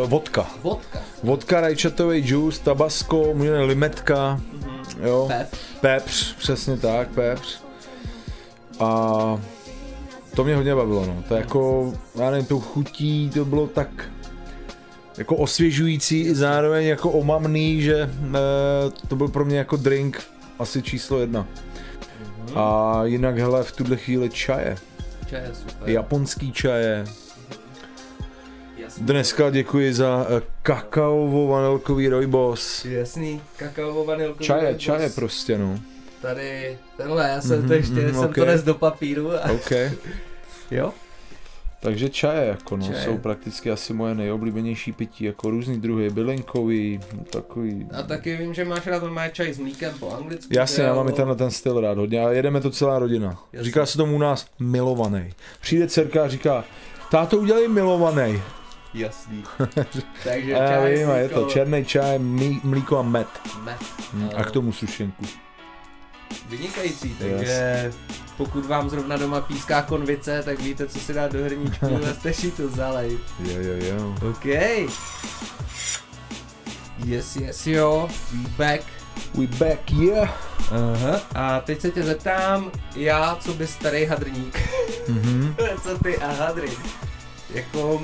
vodka. 0.07 0.47
Vodka. 0.63 0.99
Vodka, 1.23 1.61
rajčatový 1.61 2.21
džus, 2.23 2.59
tabasco, 2.59 3.33
limetka, 3.65 4.41
jo. 5.03 5.25
Pep. 5.29 5.49
Pepř, 5.81 6.35
přesně 6.35 6.77
tak, 6.77 7.09
pepř. 7.09 7.61
A 8.81 9.41
to 10.37 10.45
mě 10.45 10.57
hodně 10.57 10.75
bavilo, 10.75 11.07
no. 11.07 11.25
To 11.29 11.35
je 11.35 11.41
jako, 11.41 11.93
já 12.15 12.31
nevím, 12.31 12.47
tou 12.47 12.61
chutí 12.61 13.31
to 13.31 13.45
bylo 13.45 13.67
tak 13.67 13.89
jako 15.23 15.37
osvěžující 15.37 16.21
i 16.21 16.35
zároveň 16.35 16.87
jako 16.87 17.11
omamný, 17.11 17.83
že 17.83 17.97
e, 18.03 18.09
to 19.09 19.17
byl 19.17 19.29
pro 19.29 19.45
mě 19.45 19.59
jako 19.59 19.77
drink 19.77 20.23
asi 20.59 20.83
číslo 20.83 21.19
jedna. 21.21 21.47
A 22.55 23.01
jinak 23.05 23.39
hele, 23.39 23.63
v 23.63 23.73
tuhle 23.73 23.97
chvíli 23.97 24.31
čaje. 24.31 24.77
Čaj 25.31 25.41
je 25.43 25.51
super. 25.55 25.89
Japonský 25.91 26.53
čaje. 26.53 27.05
Dneska 28.99 29.51
děkuji 29.51 29.95
za 29.95 30.27
eh, 30.29 30.43
kakaovo-vanilkový 30.63 32.09
rojbos. 32.09 32.85
Jasný, 32.85 33.41
kakaovo 33.57 34.05
vanilkový. 34.05 34.45
Čaje, 34.47 34.63
rooibos. 34.63 34.83
čaje 34.83 35.11
prostě, 35.11 35.59
no. 35.59 35.79
Tady, 36.23 36.79
tenhle, 36.97 37.29
já 37.29 37.41
jsem 37.41 37.59
Mhm, 37.59 37.69
to 37.69 37.75
ještě, 37.75 37.93
mhm, 37.95 38.15
jsem 38.15 38.25
ok. 38.25 38.35
to 38.35 38.63
do 38.65 38.75
papíru 38.75 39.33
a 39.33 39.51
OK. 39.51 39.71
jo. 40.71 40.93
Takže 41.83 42.09
čaje, 42.09 42.47
jako 42.49 42.77
no, 42.77 42.87
Čaje. 42.87 43.05
jsou 43.05 43.19
prakticky 43.19 43.71
asi 43.71 43.93
moje 43.93 44.15
nejoblíbenější 44.15 44.93
pití, 44.93 45.25
jako 45.25 45.51
různý 45.51 45.81
druhy, 45.81 46.11
bylinkový, 46.11 47.01
takový... 47.31 47.87
A 47.99 48.03
taky 48.03 48.37
vím, 48.37 48.55
že 48.55 48.65
máš 48.65 48.87
rád 48.87 49.03
normálně 49.03 49.31
čaj 49.31 49.53
s 49.53 49.59
mlíkem 49.59 49.95
po 50.01 50.11
anglicky. 50.11 50.59
Jasně, 50.59 50.83
já 50.85 50.95
mám 50.95 51.09
i 51.09 51.11
no. 51.11 51.17
tenhle 51.17 51.37
ten 51.37 51.51
styl 51.51 51.81
rád 51.81 51.99
hodně 51.99 52.25
a 52.27 52.31
jedeme 52.31 52.61
to 52.61 52.71
celá 52.71 52.99
rodina. 52.99 53.39
Jasně. 53.53 53.65
Říká 53.65 53.87
se 53.87 53.99
tomu 53.99 54.17
u 54.17 54.19
nás 54.19 54.47
milovaný. 54.59 55.31
Přijde 55.61 55.89
dcerka 55.89 56.25
a 56.25 56.29
říká, 56.29 56.65
táto 57.11 57.39
udělej 57.39 57.69
milovaný. 57.69 58.43
Jasný. 58.95 59.45
Takže 60.25 60.55
A 60.55 60.63
já 60.63 60.69
čaj, 60.69 60.95
vím, 60.95 61.09
je 61.09 61.29
to 61.29 61.45
černý 61.45 61.85
čaj, 61.85 62.19
mlí, 62.19 62.61
mlíko 62.65 62.99
a 62.99 63.03
med. 63.03 63.27
med. 63.65 63.77
Hm, 64.13 64.31
A 64.37 64.45
k 64.45 64.51
tomu 64.51 64.73
sušenku. 64.73 65.25
Vynikající, 66.49 67.17
takže 67.19 67.93
pokud 68.37 68.67
vám 68.67 68.91
zrovna 68.91 69.17
doma 69.17 69.41
píská 69.41 69.83
konvice, 69.83 70.43
tak 70.43 70.61
víte, 70.61 70.87
co 70.87 70.99
si 70.99 71.13
dát 71.15 71.33
do 71.33 71.45
hrníčku 71.45 71.87
a 72.11 72.15
stačí 72.21 72.51
to 72.51 72.69
zalej. 72.69 73.19
Jo, 73.41 73.57
jo, 73.61 73.75
jo. 73.95 74.15
OK. 74.31 74.45
Yes, 77.05 77.37
yes, 77.37 77.67
jo, 77.67 78.09
we 78.33 78.49
back. 78.57 78.83
We 79.35 79.47
back, 79.47 79.91
yeah. 79.91 80.31
Aha. 80.71 81.21
A 81.35 81.61
teď 81.61 81.81
se 81.81 81.91
tě 81.91 82.03
zeptám, 82.03 82.71
já, 82.97 83.37
co 83.41 83.55
by 83.55 83.67
starý 83.67 84.05
hadrník, 84.05 84.61
Mhm. 85.09 85.57
co 85.83 85.99
ty 85.99 86.17
a 86.19 86.33
hadry, 86.33 86.71
jako, 87.51 88.03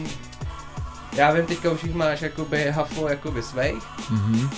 já 1.13 1.33
vím, 1.33 1.47
teďka 1.47 1.71
už 1.71 1.85
jich 1.85 1.95
máš 1.95 2.23
jakoby 2.23 2.71
hafo 2.71 3.09
jakoby 3.09 3.43
svejch, 3.43 3.83
Mhm. 4.11 4.51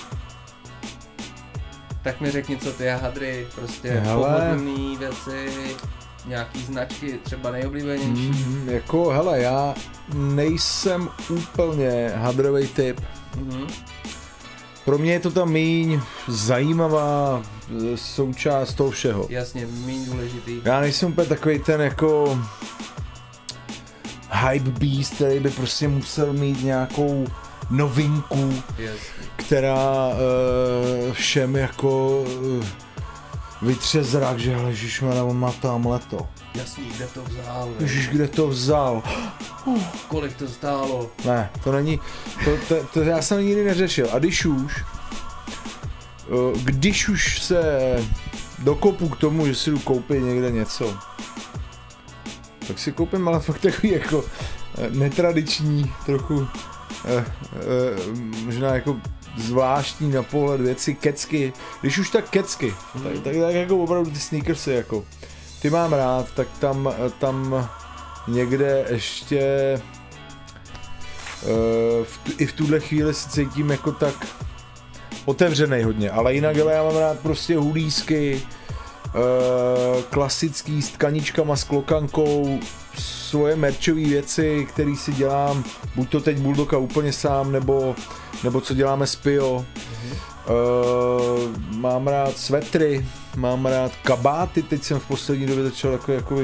Tak 2.02 2.20
mi 2.20 2.30
řekni, 2.30 2.56
co 2.56 2.72
ty 2.72 2.86
hadry, 2.88 3.46
prostě 3.54 4.02
pohodlný 4.14 4.96
věci, 4.96 5.52
nějaký 6.26 6.62
značky, 6.62 7.18
třeba 7.22 7.50
nejoblíbenější. 7.50 8.28
Mhm. 8.30 8.68
Jako, 8.68 9.08
hele, 9.08 9.40
já 9.40 9.74
nejsem 10.14 11.08
úplně 11.28 12.12
hadrový 12.16 12.68
typ. 12.68 13.00
Mhm. 13.36 13.66
Pro 14.84 14.98
mě 14.98 15.12
je 15.12 15.20
to 15.20 15.30
ta 15.30 15.44
míň 15.44 16.00
zajímavá 16.28 17.42
e, 17.92 17.96
součást 17.96 18.74
toho 18.74 18.90
všeho. 18.90 19.26
Jasně, 19.28 19.66
méně 19.86 20.06
důležitý. 20.06 20.60
Já 20.64 20.80
nejsem 20.80 21.12
úplně 21.12 21.28
takový 21.28 21.58
ten 21.58 21.80
jako 21.80 22.40
hype 24.48 24.70
beast, 24.70 25.14
který 25.14 25.40
by 25.40 25.50
prostě 25.50 25.88
musel 25.88 26.32
mít 26.32 26.62
nějakou 26.64 27.26
novinku, 27.70 28.62
Jasně. 28.78 29.19
Která 29.40 30.08
uh, 30.08 31.12
všem 31.12 31.56
jako 31.56 32.20
uh, 32.20 32.64
vytře 33.62 34.04
zrak, 34.04 34.38
že 34.38 34.56
hele, 34.56 34.70
ježišmana, 34.70 35.24
on 35.24 35.38
má 35.38 35.52
tamhle 35.52 35.98
to. 35.98 36.28
Jasný, 36.54 36.84
kde 36.96 37.06
to 37.06 37.22
vzal, 37.22 37.68
ne? 37.68 37.74
Ježiš, 37.80 38.08
kde 38.08 38.28
to 38.28 38.48
vzal? 38.48 39.02
kolik 40.08 40.36
to 40.36 40.48
stálo. 40.48 41.10
Ne, 41.24 41.50
to 41.64 41.72
není, 41.72 42.00
to, 42.44 42.50
to, 42.68 42.84
to 42.84 43.02
já 43.02 43.22
jsem 43.22 43.44
nikdy 43.44 43.64
neřešil. 43.64 44.08
A 44.12 44.18
když 44.18 44.46
už, 44.46 44.84
eh, 46.28 46.58
když 46.64 47.08
už 47.08 47.42
se 47.42 47.62
dokopu 48.58 49.08
k 49.08 49.16
tomu, 49.16 49.46
že 49.46 49.54
si 49.54 49.70
jdu 49.70 49.78
koupit 49.78 50.22
někde 50.22 50.50
něco, 50.50 50.94
tak 52.70 52.78
si 52.78 52.92
koupím 52.92 53.28
ale 53.28 53.40
fakt 53.40 53.60
takový 53.60 53.92
jako 53.92 54.24
eh, 54.78 54.90
netradiční, 54.90 55.92
trochu 56.06 56.48
eh, 57.04 57.24
eh, 57.54 58.44
možná 58.44 58.74
jako 58.74 58.96
zvláštní 59.40 60.10
na 60.10 60.22
pohled 60.22 60.60
věci, 60.60 60.94
kecky. 60.94 61.52
Když 61.80 61.98
už 61.98 62.10
tak 62.10 62.30
kecky, 62.30 62.74
tak, 62.92 63.12
tak, 63.24 63.36
tak 63.36 63.54
jako 63.54 63.78
opravdu 63.78 64.10
ty 64.10 64.18
sneakersy 64.18 64.70
jako. 64.70 65.04
Ty 65.62 65.70
mám 65.70 65.92
rád, 65.92 66.26
tak 66.34 66.48
tam, 66.58 66.94
tam 67.18 67.68
někde 68.28 68.86
ještě 68.90 69.40
eh, 69.42 69.80
v, 72.04 72.20
i 72.38 72.46
v 72.46 72.52
tuhle 72.52 72.80
chvíli 72.80 73.14
se 73.14 73.30
cítím 73.30 73.70
jako 73.70 73.92
tak 73.92 74.26
otevřený 75.24 75.82
hodně, 75.82 76.10
ale 76.10 76.34
jinak 76.34 76.58
ale 76.58 76.72
já 76.72 76.82
mám 76.82 76.96
rád 76.96 77.18
prostě 77.18 77.56
hulísky, 77.56 78.42
eh, 79.06 80.02
klasický 80.10 80.82
s 80.82 80.90
tkaničkama, 80.90 81.56
s 81.56 81.64
klokankou, 81.64 82.60
svoje 83.30 83.56
merčové 83.56 84.00
věci, 84.00 84.66
které 84.68 84.96
si 84.96 85.12
dělám, 85.12 85.64
buď 85.96 86.10
to 86.10 86.20
teď 86.20 86.38
Bulldoga 86.38 86.78
úplně 86.78 87.12
sám, 87.12 87.52
nebo, 87.52 87.94
nebo 88.44 88.60
co 88.60 88.74
děláme 88.74 89.06
s 89.06 89.16
Pio. 89.16 89.54
Uh, 89.54 89.64
mám 91.76 92.06
rád 92.08 92.36
svetry, 92.36 93.06
mám 93.36 93.66
rád 93.66 93.92
kabáty, 94.02 94.62
teď 94.62 94.82
jsem 94.82 94.98
v 95.00 95.06
poslední 95.06 95.46
době 95.46 95.64
začal 95.64 95.92
jako, 95.92 96.12
jako 96.12 96.40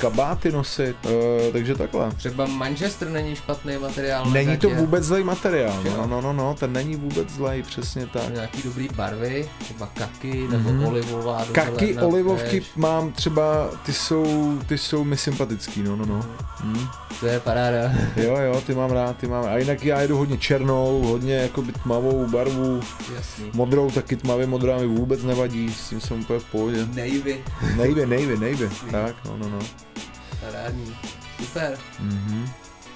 kabáty 0.00 0.52
nosit, 0.52 0.96
uh, 1.06 1.12
takže 1.52 1.74
takhle. 1.74 2.10
Třeba 2.10 2.46
Manchester 2.46 3.08
není 3.10 3.36
špatný 3.36 3.76
materiál. 3.78 4.24
Není 4.30 4.56
to 4.56 4.68
gatě. 4.68 4.80
vůbec 4.80 5.04
zlej 5.04 5.24
materiál, 5.24 5.82
no, 5.96 6.06
no, 6.06 6.20
no, 6.20 6.32
no, 6.32 6.54
ten 6.60 6.72
není 6.72 6.96
vůbec 6.96 7.28
zlej, 7.30 7.62
přesně 7.62 8.06
tak. 8.06 8.28
Nějaký 8.34 8.62
dobrý 8.62 8.88
barvy, 8.94 9.48
třeba 9.58 9.86
kaky 9.94 10.46
nebo 10.50 10.70
Mhm. 10.70 10.84
olivová. 10.86 11.44
Kaky, 11.52 11.86
zelena, 11.94 12.02
olivovky 12.02 12.50
beige. 12.50 12.66
mám 12.76 13.12
třeba, 13.12 13.70
ty 13.86 13.92
jsou, 13.92 14.58
ty 14.66 14.78
jsou 14.78 15.04
mi 15.04 15.16
sympatický, 15.16 15.82
no, 15.82 15.96
no, 15.96 16.06
no. 16.06 16.24
Hm. 16.64 16.86
To 17.20 17.26
je 17.26 17.40
paráda. 17.40 17.92
Jo, 18.16 18.36
jo, 18.36 18.60
ty 18.66 18.74
mám 18.74 18.90
rád, 18.90 19.16
ty 19.16 19.26
mám 19.26 19.44
A 19.44 19.56
jinak 19.56 19.84
já 19.84 20.00
jedu 20.00 20.16
hodně 20.16 20.38
černou, 20.38 21.02
hodně 21.02 21.34
jako 21.34 21.62
tmavou 21.82 22.26
barvu, 22.26 22.80
Jasný. 23.16 23.50
modrou 23.54 23.90
taky 23.90 24.16
tmavě 24.16 24.46
modrá 24.46 24.78
mi 24.78 24.86
vůbec 24.86 25.22
nevadí, 25.22 25.72
s 25.72 25.88
tím 25.88 26.00
jsem 26.00 26.24
úplně 26.26 26.38
v 26.38 26.44
pohodě. 26.44 26.86
Navy. 26.86 27.44
Navy, 27.76 28.06
Navy, 28.06 28.36
Navy, 28.36 28.70
tak, 28.90 29.14
no, 29.24 29.36
no, 29.38 29.48
no. 29.48 29.58
Parádní. 30.40 30.96
Super. 31.40 31.78
Mhm. 32.00 32.48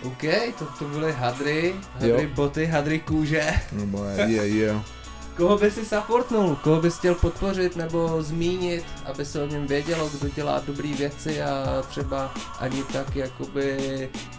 OK, 0.03 0.23
to, 0.59 0.65
to 0.79 0.85
byly 0.85 1.13
hadry, 1.13 1.75
hadry 1.95 2.09
Jo. 2.23 2.29
boty, 2.35 2.67
hadry 2.67 2.99
kůže. 3.01 3.53
No, 3.73 4.05
je, 4.27 4.49
je. 4.49 4.81
Koho 5.37 5.59
by 5.59 5.71
si 5.71 5.85
supportnul, 5.87 6.57
koho 6.57 6.81
bys 6.81 6.99
chtěl 6.99 7.15
podpořit 7.15 7.77
nebo 7.77 8.23
zmínit, 8.23 8.85
aby 9.05 9.25
se 9.25 9.43
o 9.43 9.47
něm 9.47 9.67
vědělo, 9.67 10.11
kdo 10.19 10.29
dělá 10.29 10.63
dobré 10.67 10.89
věci 10.99 11.43
a 11.43 11.83
třeba 11.89 12.35
ani 12.59 12.83
tak 12.93 13.17
jakoby 13.17 13.79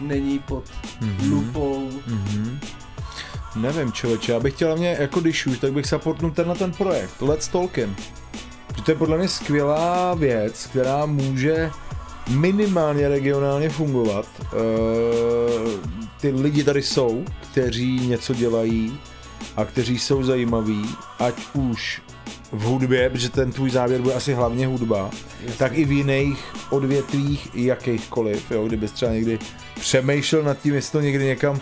není 0.00 0.38
pod 0.38 0.64
Mhm. 1.00 1.32
lupou. 1.32 1.90
Mhm. 2.06 2.60
Nevím, 3.56 3.92
člověče, 3.92 4.32
já 4.32 4.40
bych 4.40 4.54
chtěl 4.54 4.68
hlavně, 4.68 4.96
jako 5.00 5.20
když 5.20 5.46
už, 5.46 5.58
tak 5.58 5.72
bych 5.72 5.86
supportnul 5.86 6.30
tenhle 6.30 6.54
ten 6.54 6.72
projekt, 6.72 7.20
Let's 7.22 7.48
Talkin. 7.48 7.96
To 8.84 8.90
je 8.90 8.94
podle 8.94 9.18
mě 9.18 9.28
skvělá 9.28 10.14
věc, 10.14 10.66
která 10.66 11.06
může 11.06 11.70
minimálně 12.28 13.08
regionálně 13.08 13.68
fungovat. 13.68 14.26
Eee, 14.42 15.78
ty 16.20 16.30
lidi 16.30 16.64
tady 16.64 16.82
jsou, 16.82 17.24
kteří 17.50 18.08
něco 18.08 18.34
dělají 18.34 18.98
a 19.56 19.64
kteří 19.64 19.98
jsou 19.98 20.22
zajímaví, 20.22 20.88
ať 21.18 21.34
už 21.52 22.02
v 22.52 22.62
hudbě, 22.62 23.10
protože 23.10 23.28
ten 23.28 23.52
tvůj 23.52 23.70
závěr 23.70 24.00
bude 24.00 24.14
asi 24.14 24.34
hlavně 24.34 24.66
hudba, 24.66 25.10
Jasně. 25.40 25.56
tak 25.58 25.78
i 25.78 25.84
v 25.84 25.92
jiných 25.92 26.38
odvětvích 26.70 27.48
jakýchkoliv, 27.54 28.50
jo, 28.50 28.66
kdybys 28.66 28.92
třeba 28.92 29.12
někdy 29.12 29.38
přemýšlel 29.80 30.42
nad 30.42 30.58
tím, 30.58 30.74
jestli 30.74 30.92
to 30.92 31.00
někdy 31.00 31.24
někam 31.24 31.60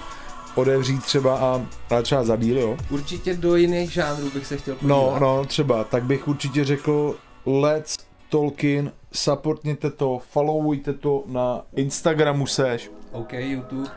odevřít 0.55 1.05
třeba 1.05 1.39
a, 1.39 1.67
ale 1.91 2.03
třeba 2.03 2.25
za 2.25 2.37
díl, 2.37 2.59
jo. 2.59 2.77
Určitě 2.91 3.35
do 3.35 3.57
jiných 3.57 3.93
žánrů 3.93 4.31
bych 4.35 4.47
se 4.47 4.57
chtěl 4.57 4.75
podívat. 4.75 4.97
No, 4.97 5.19
no, 5.21 5.45
třeba, 5.45 5.85
tak 5.85 6.05
bych 6.05 6.29
určitě 6.29 6.65
řekl 6.65 7.17
Let's 7.47 7.97
Tolkien, 8.29 8.93
supportněte 9.13 9.91
to, 9.91 10.21
followujte 10.31 10.93
to 10.93 11.25
na 11.27 11.63
Instagramu 11.77 12.47
seš, 12.47 12.91
OK, 13.13 13.33
YouTube, 13.33 13.89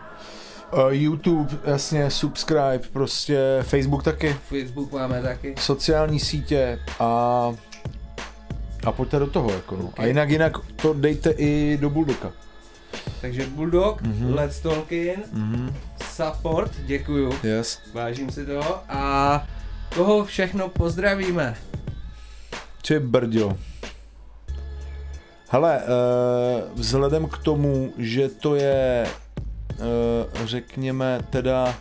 uh, 0.74 0.89
YouTube, 0.89 1.50
jasně, 1.66 2.12
subscribe, 2.12 2.80
prostě 2.94 3.60
Facebook 3.62 4.04
taky, 4.04 4.36
Facebook 4.50 4.92
máme 4.92 5.22
taky. 5.22 5.56
sociální 5.60 6.20
sítě 6.20 6.80
a 7.00 7.54
a 8.86 8.92
pojďte 8.92 9.20
do 9.20 9.28
toho, 9.28 9.52
jako 9.52 9.76
no. 9.76 9.84
Ok. 9.84 10.00
A 10.00 10.06
jinak, 10.06 10.30
jinak 10.30 10.58
to 10.76 10.94
dejte 10.94 11.30
i 11.30 11.78
do 11.82 11.89
Bulldoga. 11.89 12.32
Takže 13.22 13.46
Bulldog, 13.48 14.02
Mhm. 14.02 14.34
Let's 14.34 14.60
Talkin, 14.60 15.16
Mhm. 15.32 15.76
support, 16.12 16.72
děkuju, 16.86 17.34
Yes. 17.43 17.80
vážím 17.93 18.30
si 18.32 18.45
toho 18.45 18.80
a 18.89 19.47
koho 19.95 20.26
všechno 20.26 20.70
pozdravíme. 20.70 21.56
Ty 22.88 22.99
brďo. 22.99 23.58
Hele, 25.49 25.78
uh, 25.84 26.80
vzhledem 26.80 27.26
k 27.28 27.38
tomu, 27.38 27.93
že 27.97 28.30
to 28.30 28.56
je, 28.56 29.08
uh, 29.80 30.45
řekněme, 30.45 31.20
teda 31.30 31.76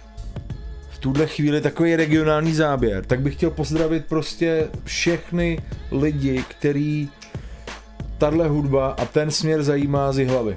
v 0.91 0.99
tuhle 0.99 1.27
chvíli 1.27 1.61
takový 1.61 1.97
regionální 1.97 2.55
záběr, 2.55 3.05
tak 3.05 3.21
bych 3.21 3.35
chtěl 3.35 3.51
pozdravit 3.51 4.05
prostě 4.07 4.69
všechny 4.85 5.59
lidi, 5.93 6.45
který 6.49 7.09
tahle 8.19 8.49
hudba 8.49 8.89
a 8.99 9.05
ten 9.05 9.31
směr 9.31 9.63
zajímá 9.63 10.13
z 10.13 10.27
hlavy 10.29 10.57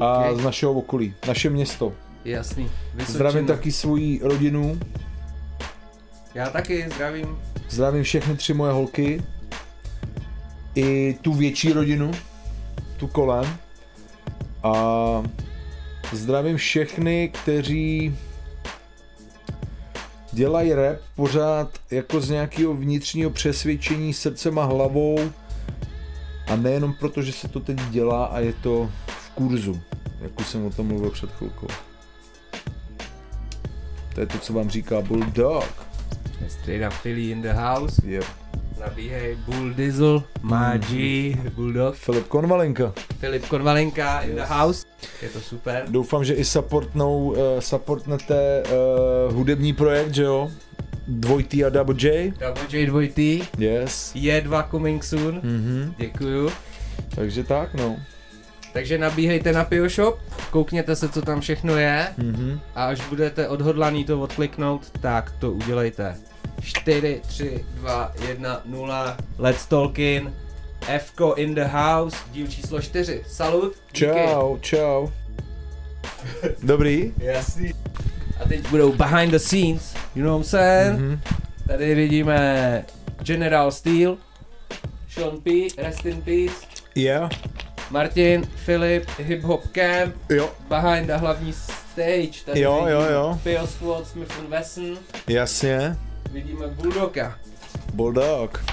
a 0.00 0.28
OK. 0.30 0.38
z 0.40 0.44
našeho 0.44 0.72
okolí, 0.72 1.14
naše 1.28 1.50
město. 1.50 1.92
Jasný. 2.24 2.70
Vysočina. 2.94 3.14
Zdravím 3.14 3.46
taky 3.46 3.72
svoji 3.72 4.20
rodinu, 4.22 4.80
Já 6.34 6.50
taky 6.50 6.88
zdravím. 6.94 7.38
zdravím 7.68 8.02
všechny 8.02 8.36
tři 8.36 8.54
moje 8.54 8.72
holky, 8.72 9.22
i 10.74 11.16
tu 11.22 11.32
větší 11.32 11.72
rodinu, 11.72 12.10
tu 12.96 13.06
kolem. 13.06 13.56
A 14.62 14.72
zdravím 16.12 16.56
všechny, 16.56 17.28
kteří 17.42 18.16
dělají 20.32 20.72
rap 20.72 20.96
pořád 21.16 21.68
jako 21.90 22.20
z 22.20 22.30
nějakého 22.30 22.74
vnitřního 22.74 23.30
přesvědčení 23.30 24.14
srdcem 24.14 24.58
a 24.58 24.64
hlavou 24.64 25.18
a 26.46 26.56
nejenom 26.56 26.94
proto, 26.94 27.22
že 27.22 27.32
se 27.32 27.48
to 27.48 27.60
teď 27.60 27.80
dělá 27.90 28.24
a 28.24 28.38
je 28.40 28.52
to 28.52 28.90
kurzu, 29.34 29.80
jak 30.20 30.40
už 30.40 30.46
jsem 30.46 30.66
o 30.66 30.70
tom 30.70 30.86
mluvil 30.86 31.10
před 31.10 31.30
chvilkou. 31.32 31.66
To 34.14 34.20
je 34.20 34.26
to, 34.26 34.38
co 34.38 34.52
vám 34.52 34.70
říká 34.70 35.00
Bulldog. 35.00 35.86
Straight 36.48 36.86
up 36.86 37.02
Philly 37.02 37.30
in 37.30 37.42
the 37.42 37.52
house. 37.52 38.02
Yep. 38.06 38.24
Nabíhej 38.80 39.36
Bull 39.46 39.70
Diesel, 39.74 40.22
Magi, 40.42 41.36
Bulldog, 41.54 41.94
Filip 41.94 42.28
Konvalinka. 42.28 42.92
Filip 43.20 43.46
Konvalinka 43.46 44.20
in 44.20 44.34
the 44.36 44.42
house. 44.42 44.86
Je 45.22 45.28
to 45.28 45.40
super. 45.40 45.84
Doufám, 45.88 46.24
že 46.24 46.34
i 46.34 46.44
supportnou, 46.44 47.28
uh, 47.30 47.36
supportnete 47.60 48.62
uh, 49.28 49.34
hudební 49.34 49.72
projekt, 49.72 50.14
že 50.14 50.22
jo? 50.22 50.50
Dvojtý 51.08 51.64
a 51.64 51.68
Double 51.68 51.94
J. 51.98 52.30
Double 52.30 52.62
J 52.70 52.86
2T, 52.90 53.44
Yes. 53.58 54.12
je 54.14 54.40
2 54.40 54.62
coming 54.70 55.04
soon. 55.04 55.34
Mhm. 55.34 55.94
Děkuju. 55.98 56.50
Takže 57.14 57.44
tak, 57.44 57.74
no. 57.74 57.96
Takže 58.72 58.98
nabíhejte 58.98 59.52
na 59.52 59.64
Pio 59.64 59.88
Shop, 59.88 60.18
koukněte 60.50 60.96
se, 60.96 61.08
co 61.08 61.22
tam 61.22 61.40
všechno 61.40 61.76
je 61.76 62.06
Mhm. 62.18 62.60
a 62.74 62.84
až 62.84 63.00
budete 63.08 63.48
odhodlaný 63.48 64.04
to 64.04 64.20
odkliknout, 64.20 64.90
tak 65.00 65.32
to 65.38 65.52
udělejte. 65.52 66.16
4, 66.62 67.20
3, 67.26 67.64
2, 67.74 68.12
1, 68.28 68.60
0, 68.64 69.16
let's 69.38 69.66
talk 69.66 69.98
in. 69.98 70.32
Fko 70.98 71.34
in 71.34 71.54
the 71.54 71.64
house, 71.64 72.16
díl 72.32 72.46
číslo 72.46 72.80
4. 72.80 73.22
Salut. 73.26 73.72
díky. 73.92 74.06
Čau, 74.06 74.56
čau. 74.60 75.08
Dobrý? 76.62 77.12
Jasný. 77.18 77.72
A 78.44 78.48
teď 78.48 78.68
budou 78.68 78.92
behind 78.92 79.30
the 79.32 79.38
scenes, 79.38 79.94
you 80.14 80.22
know 80.24 80.32
what 80.38 80.46
I'm 80.46 80.50
saying? 80.50 81.00
Mhm. 81.00 81.20
Tady 81.68 81.94
vidíme 81.94 82.84
General 83.22 83.70
Steel, 83.70 84.16
Sean 85.08 85.40
P, 85.40 85.50
Rest 85.78 86.06
in 86.06 86.22
Peace, 86.22 86.66
Yeah. 86.94 87.30
Martin, 87.92 88.46
Filip, 88.46 89.08
Hip 89.18 89.42
Hop 89.42 89.66
Camp, 89.72 90.14
Jo. 90.30 90.50
behind 90.68 91.06
the 91.06 91.12
hlavní 91.12 91.52
stage. 91.52 92.32
Tady 92.44 92.60
Jo, 92.60 92.86
jo, 92.88 93.00
jo. 93.00 93.38
Pio 93.42 93.66
Squad, 93.66 94.06
Smith 94.08 94.38
Wesson, 94.48 94.98
Jasně. 95.28 95.96
vidíme 96.32 96.66
Bulldoga. 96.66 97.38
Bulldog. 97.94 98.64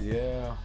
Yeah. 0.00 0.58